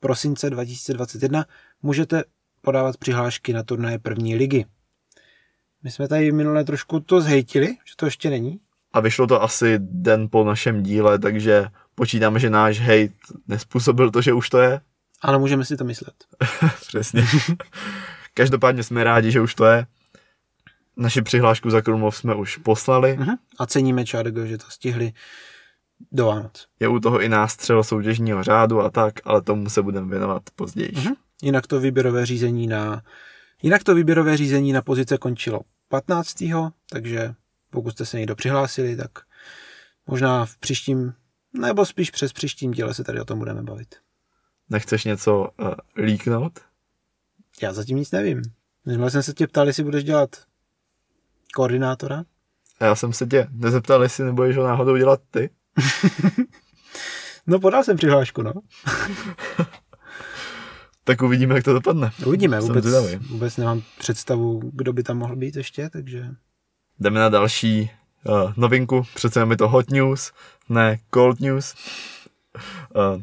[0.00, 1.44] prosince 2021
[1.82, 2.24] můžete
[2.60, 4.66] podávat přihlášky na turnaje první ligy.
[5.82, 8.60] My jsme tady minule trošku to zhejtili, že to ještě není.
[8.92, 13.12] A vyšlo to asi den po našem díle, takže počítáme, že náš hejt
[13.48, 14.80] nespůsobil to, že už to je.
[15.22, 16.14] Ale můžeme si to myslet.
[16.86, 17.24] Přesně.
[18.34, 19.86] Každopádně jsme rádi, že už to je.
[21.00, 23.18] Naši přihlášku za Krumlov jsme už poslali.
[23.18, 23.36] Uh-huh.
[23.58, 25.12] A ceníme Čargo, že to stihli
[26.12, 26.66] do Vánoc.
[26.80, 30.90] Je u toho i nástřel soutěžního řádu a tak, ale tomu se budeme věnovat později.
[30.90, 31.14] Uh-huh.
[31.42, 33.02] Jinak to výběrové řízení na
[33.62, 36.44] Jinak to výběrové řízení na pozice končilo 15.
[36.90, 37.34] takže
[37.70, 39.10] pokud jste se někdo přihlásili, tak
[40.06, 41.12] možná v příštím,
[41.52, 43.94] nebo spíš přes příštím díle se tady o tom budeme bavit.
[44.68, 46.60] Nechceš něco uh, líknout?
[47.62, 48.42] Já zatím nic nevím.
[48.86, 50.36] Minule jsem se tě ptal, jestli budeš dělat
[51.54, 52.24] koordinátora.
[52.80, 55.50] A já jsem se tě nezeptal, jestli nebudeš ho náhodou dělat ty.
[57.46, 58.52] no podal jsem přihlášku, no.
[61.04, 62.10] tak uvidíme, jak to dopadne.
[62.26, 62.86] Uvidíme, vůbec,
[63.30, 66.26] vůbec nemám představu, kdo by tam mohl být ještě, takže...
[67.00, 67.90] Jdeme na další
[68.24, 70.32] uh, novinku, přece je to hot news,
[70.68, 71.74] ne cold news.
[72.94, 73.22] Uh,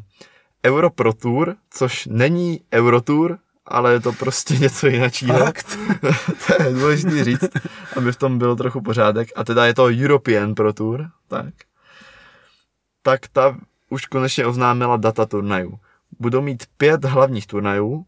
[0.66, 3.38] Euro Pro Tour, což není Eurotour,
[3.68, 5.44] ale je to prostě něco jiného.
[5.44, 5.78] Fakt?
[6.46, 7.50] to je důležité říct,
[7.96, 9.28] aby v tom byl trochu pořádek.
[9.36, 11.54] A teda je to European Pro Tour, tak.
[13.02, 13.56] Tak ta
[13.90, 15.78] už konečně oznámila data turnajů.
[16.20, 18.06] Budou mít pět hlavních turnajů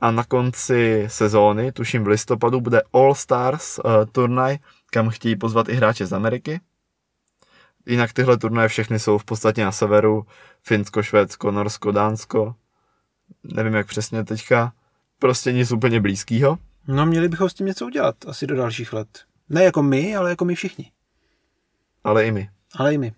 [0.00, 4.58] a na konci sezóny, tuším v listopadu, bude All Stars uh, turnaj,
[4.90, 6.60] kam chtějí pozvat i hráče z Ameriky.
[7.86, 10.26] Jinak tyhle turnaje všechny jsou v podstatě na severu.
[10.62, 12.54] Finsko, Švédsko, Norsko, Dánsko.
[13.44, 14.72] Nevím jak přesně teďka.
[15.22, 16.58] Prostě nic úplně blízkého.
[16.88, 19.08] No měli bychom s tím něco udělat asi do dalších let.
[19.48, 20.92] Ne jako my, ale jako my všichni.
[22.04, 22.50] Ale i my.
[22.74, 23.12] Ale i my.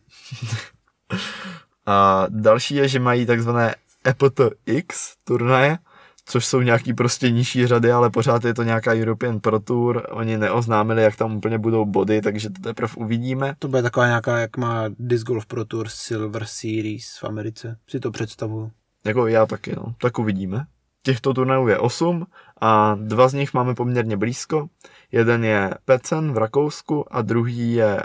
[1.87, 3.75] A další je, že mají takzvané
[4.09, 5.79] EPTX turnaje,
[6.25, 10.07] což jsou nějaký prostě nižší řady, ale pořád je to nějaká European Pro Tour.
[10.11, 13.55] Oni neoznámili, jak tam úplně budou body, takže to teprve uvidíme.
[13.59, 17.77] To bude taková nějaká, jak má Disc Golf Pro Tour Silver Series v Americe.
[17.89, 18.71] Si to představuju.
[19.05, 19.95] Jako já taky, no.
[20.01, 20.67] Tak uvidíme.
[21.05, 22.27] Těchto turnajů je 8
[22.61, 24.69] a dva z nich máme poměrně blízko.
[25.13, 28.03] Jeden je Pecen v Rakousku a druhý je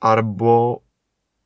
[0.00, 0.78] Arbo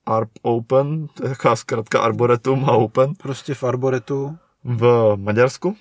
[0.07, 5.76] Arp Open, to je taková zkrátka Arboretum a Open Prostě v Arboretu, v Maďarsku,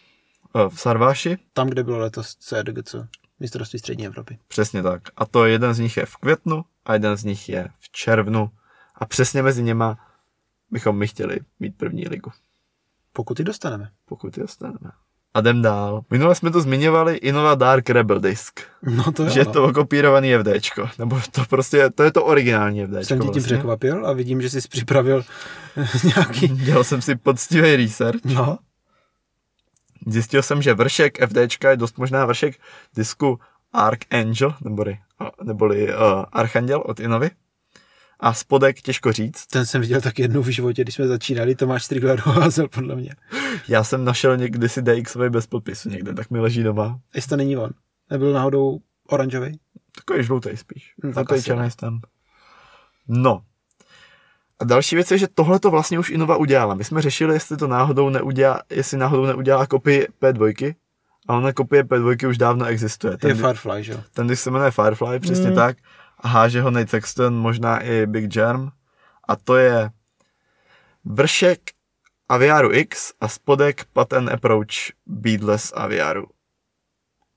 [0.55, 1.38] eh, v Sarváši.
[1.53, 2.95] tam, kde bylo letos CDGC,
[3.39, 4.39] mistrovství střední Evropy.
[4.47, 5.01] Přesně tak.
[5.18, 8.49] A to jeden z nich je v květnu a jeden z nich je v červnu.
[8.95, 9.97] A přesně mezi něma
[10.72, 12.32] bychom my chtěli mít první ligu,
[13.20, 13.90] Pokud ji dostaneme.
[14.06, 14.92] pokud je dostaneme.
[15.34, 16.02] A jdem dál.
[16.10, 18.60] Minule jsme to zmiňovali Innova Dark Rebel Disk.
[18.96, 19.30] No to jo.
[19.30, 20.90] že je to okopírovaný FDčko.
[21.00, 23.04] Nebo to prostě, to je to originální FDčko.
[23.04, 23.42] Jsem tě tím vlastně.
[23.42, 25.24] překvapil a vidím, že jsi připravil
[26.16, 26.48] nějaký...
[26.48, 28.26] Dělal jsem si poctivý research.
[28.26, 28.58] No,
[30.08, 32.56] Zjistil jsem, že vršek FDčka je dost možná vršek
[32.96, 33.40] disku
[33.74, 34.98] Archangel, neboli,
[35.44, 36.00] neboli uh,
[36.32, 37.30] Archanděl od Inovy.
[38.20, 39.46] A spodek těžko říct.
[39.46, 42.96] ten jsem viděl tak jednou v životě, když jsme začínali, Tomáš Strigler ho házel podle
[42.96, 43.16] mě.
[43.68, 47.00] Já jsem našel někdy si DXový bez podpisu někde, tak mi leží doma.
[47.16, 47.70] Jestli to není on.
[48.10, 49.60] Nebyl náhodou oranžový?
[49.96, 50.94] Takový žlutý spíš.
[51.04, 52.06] Hm, tak Takový černý stamp.
[53.08, 53.42] No.
[54.60, 56.76] A další věc je, že tohle to vlastně už Innova udělala.
[56.76, 60.76] My jsme řešili, jestli to náhodou neudělá, jestli náhodou neudělá kopii P2,
[61.28, 63.14] a ona kopie P2 už dávno existuje.
[63.14, 64.04] Je Ten, Firefly, že jo?
[64.14, 65.56] ten disk se jmenuje Firefly, přesně Mm.
[65.56, 65.78] tak.
[66.20, 68.70] A háže ho Nate Sexton, možná i Big Germ.
[69.28, 69.90] A to je
[71.06, 71.60] vršek
[72.30, 76.28] Aviaru X a spodek Patent Approach Beadless Aviaru.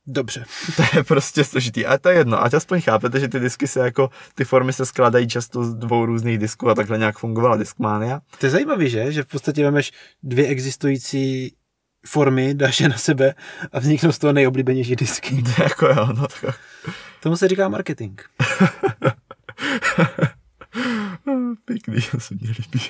[0.06, 0.44] Dobře.
[0.76, 2.42] To je prostě složitý, ale to je jedno.
[2.42, 6.06] Ať aspoň chápete, že ty disky se jako, ty formy se skládají často z dvou
[6.06, 8.20] různých disků a takhle nějak fungovala Discmania.
[8.38, 9.12] To je zajímavý, že?
[9.12, 11.56] Že v podstatě vemeš dvě existující
[12.06, 13.34] formy, dáš je na sebe
[13.72, 15.42] a vzniknou z toho nejoblíbenější disky.
[15.56, 16.60] To jako jo, no tak.
[17.20, 18.20] Tomu se říká marketing.
[21.64, 22.80] Pěkný, to se mi líbí.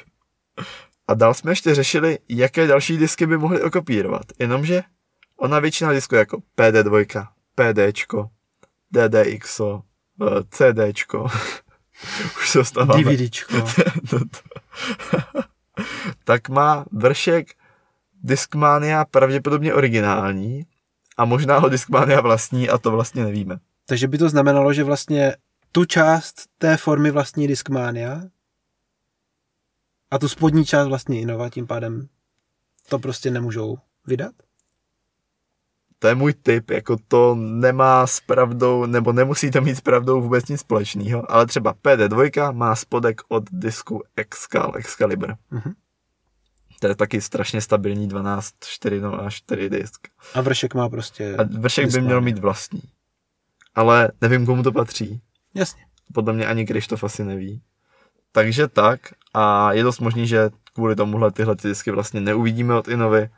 [1.08, 4.22] A dál jsme ještě řešili, jaké další disky by mohly okopírovat.
[4.38, 4.82] Jenomže
[5.36, 8.30] ona většina disků jako PD2, PDčko,
[8.90, 9.82] DDXO,
[10.22, 11.22] eh, CDčko,
[12.38, 13.02] už se dostáváme.
[13.04, 13.66] DVDčko.
[16.24, 17.54] tak má vršek
[18.22, 20.66] Discmania pravděpodobně originální
[21.16, 23.58] a možná ho Discmania vlastní a to vlastně nevíme.
[23.86, 25.36] Takže by to znamenalo, že vlastně
[25.72, 28.22] tu část té formy vlastní Discmania
[30.10, 32.08] a tu spodní část vlastní Innova, tím pádem
[32.88, 34.32] to prostě nemůžou vydat?
[35.98, 40.20] To je můj tip, jako to nemá s pravdou, nebo nemusí to mít s pravdou
[40.20, 45.36] vůbec nic společného, ale třeba PD2 má spodek od disku Excal, Excalibur.
[45.50, 45.72] Mhm.
[46.82, 50.08] To je taky strašně stabilní 12, 4, no a 4 disk.
[50.34, 51.36] A vršek má prostě...
[51.36, 52.82] A vršek by měl mít vlastní.
[53.74, 55.20] Ale nevím, komu to patří.
[55.54, 55.82] Jasně.
[56.14, 57.62] podle mě ani Krištof asi neví.
[58.32, 59.00] Takže tak
[59.34, 63.30] a je dost možný, že kvůli tomuhle tyhle ty disky vlastně neuvidíme od Inovy,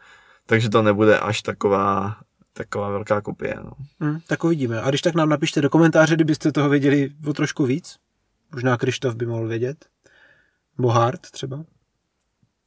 [0.46, 2.16] takže to nebude až taková,
[2.52, 3.56] taková velká kopie.
[3.64, 3.72] No.
[4.00, 4.82] Hm, tak uvidíme.
[4.82, 7.96] A když tak nám napište do komentáře, kdybyste toho věděli o trošku víc.
[8.52, 9.86] Možná Krištof by mohl vědět.
[10.78, 11.64] Bohart třeba.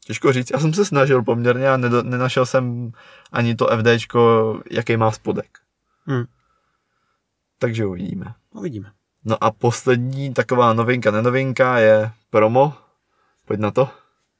[0.07, 2.91] Těžko říct, já jsem se snažil poměrně a nedo, nenašel jsem
[3.31, 5.57] ani to FDčko, jaký má spodek.
[6.09, 6.25] Hm,
[7.59, 8.33] Takže uvidíme.
[8.53, 8.91] uvidíme.
[9.25, 12.73] No a poslední taková novinka, nenovinka je promo.
[13.45, 13.89] Pojď na to.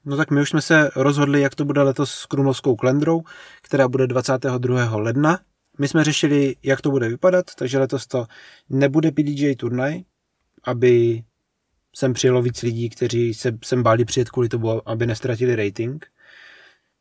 [0.05, 3.23] No tak my už jsme se rozhodli, jak to bude letos s Krumlovskou klendrou,
[3.61, 4.95] která bude 22.
[4.95, 5.39] ledna.
[5.79, 8.25] My jsme řešili, jak to bude vypadat, takže letos to
[8.69, 10.01] nebude PDJ turnaj,
[10.63, 11.23] aby
[11.97, 16.05] sem přijelo víc lidí, kteří se sem báli přijet kvůli tomu, aby nestratili rating.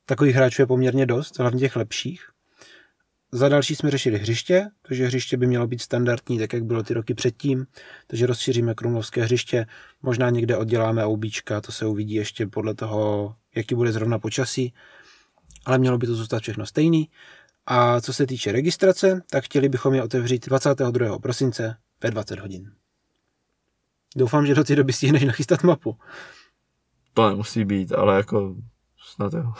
[0.06, 2.28] Takových hráčů je poměrně dost, hlavně těch lepších.
[3.32, 6.94] Za další jsme řešili hřiště, takže hřiště by mělo být standardní, tak jak bylo ty
[6.94, 7.66] roky předtím,
[8.06, 9.66] takže rozšíříme krumlovské hřiště,
[10.02, 14.74] možná někde odděláme oubíčka, to se uvidí ještě podle toho, jaký bude zrovna počasí.
[15.64, 17.10] ale mělo by to zůstat všechno stejný.
[17.66, 21.18] A co se týče registrace, tak chtěli bychom je otevřít 22.
[21.18, 22.72] prosince ve 20 hodin.
[24.16, 25.96] Doufám, že do té doby stihneš nachystat mapu.
[27.14, 28.54] To nemusí být, ale jako
[29.14, 29.52] snad jo.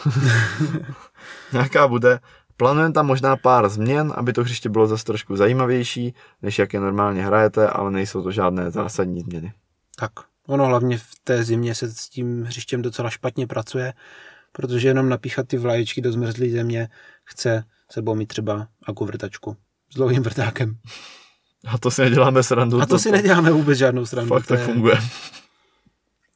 [1.53, 2.21] Nějaká bude.
[2.57, 6.81] Plánujeme tam možná pár změn, aby to hřiště bylo zase trošku zajímavější, než jak je
[6.81, 9.53] normálně hrajete, ale nejsou to žádné zásadní změny.
[9.99, 10.13] Tak,
[10.47, 13.93] ono hlavně v té zimě se s tím hřištěm docela špatně pracuje,
[14.53, 16.89] protože jenom napíchat ty vlaječky do zmrzlé země
[17.25, 19.57] chce sebou mít třeba akuvrtačku
[19.91, 20.79] s dlouhým vrtákem.
[21.67, 22.81] A to si neděláme srandu.
[22.81, 24.29] A to si neděláme vůbec žádnou srandu.
[24.29, 24.97] Fakt to tak je- funguje.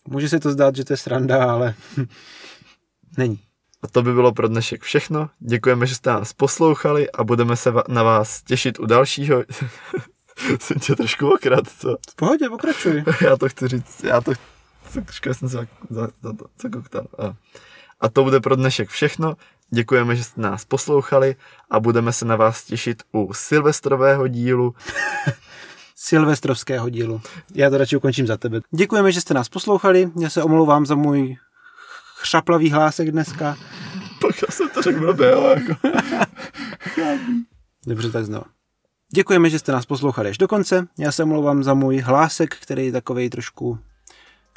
[0.08, 1.74] Může se to zdát, že to je sranda, ale
[3.18, 3.40] není.
[3.82, 5.30] A to by bylo pro dnešek všechno.
[5.38, 9.44] Děkujeme, že jste nás poslouchali a budeme se na vás těšit u dalšího.
[10.60, 11.96] jsem tě trošku okrad, co?
[12.10, 13.04] V pohodě, pokračuj.
[13.20, 14.32] Já to chci říct, já to
[14.92, 17.06] trošku jsem se za, za, za to zakoktal.
[17.18, 17.34] A,
[18.00, 19.36] a to bude pro dnešek všechno.
[19.70, 21.36] Děkujeme, že jste nás poslouchali
[21.70, 24.74] a budeme se na vás těšit u silvestrového dílu.
[25.96, 27.20] Silvestrovského dílu.
[27.54, 28.60] Já to radši ukončím za tebe.
[28.70, 30.10] Děkujeme, že jste nás poslouchali.
[30.20, 31.36] Já se omlouvám za můj
[32.16, 33.56] chřaplavý hlásek dneska.
[34.20, 35.88] Pak já jsem to řekl blbě, ale jako...
[37.86, 38.44] Dobře, tak znovu.
[39.14, 40.86] Děkujeme, že jste nás poslouchali až do konce.
[40.98, 43.78] Já se omlouvám za můj hlásek, který je takovej trošku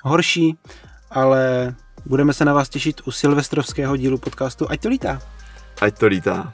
[0.03, 0.57] horší,
[1.11, 1.76] ale
[2.06, 5.22] budeme se na vás těšit u silvestrovského dílu podcastu Ať to lítá.
[5.82, 6.51] Ať to lítá.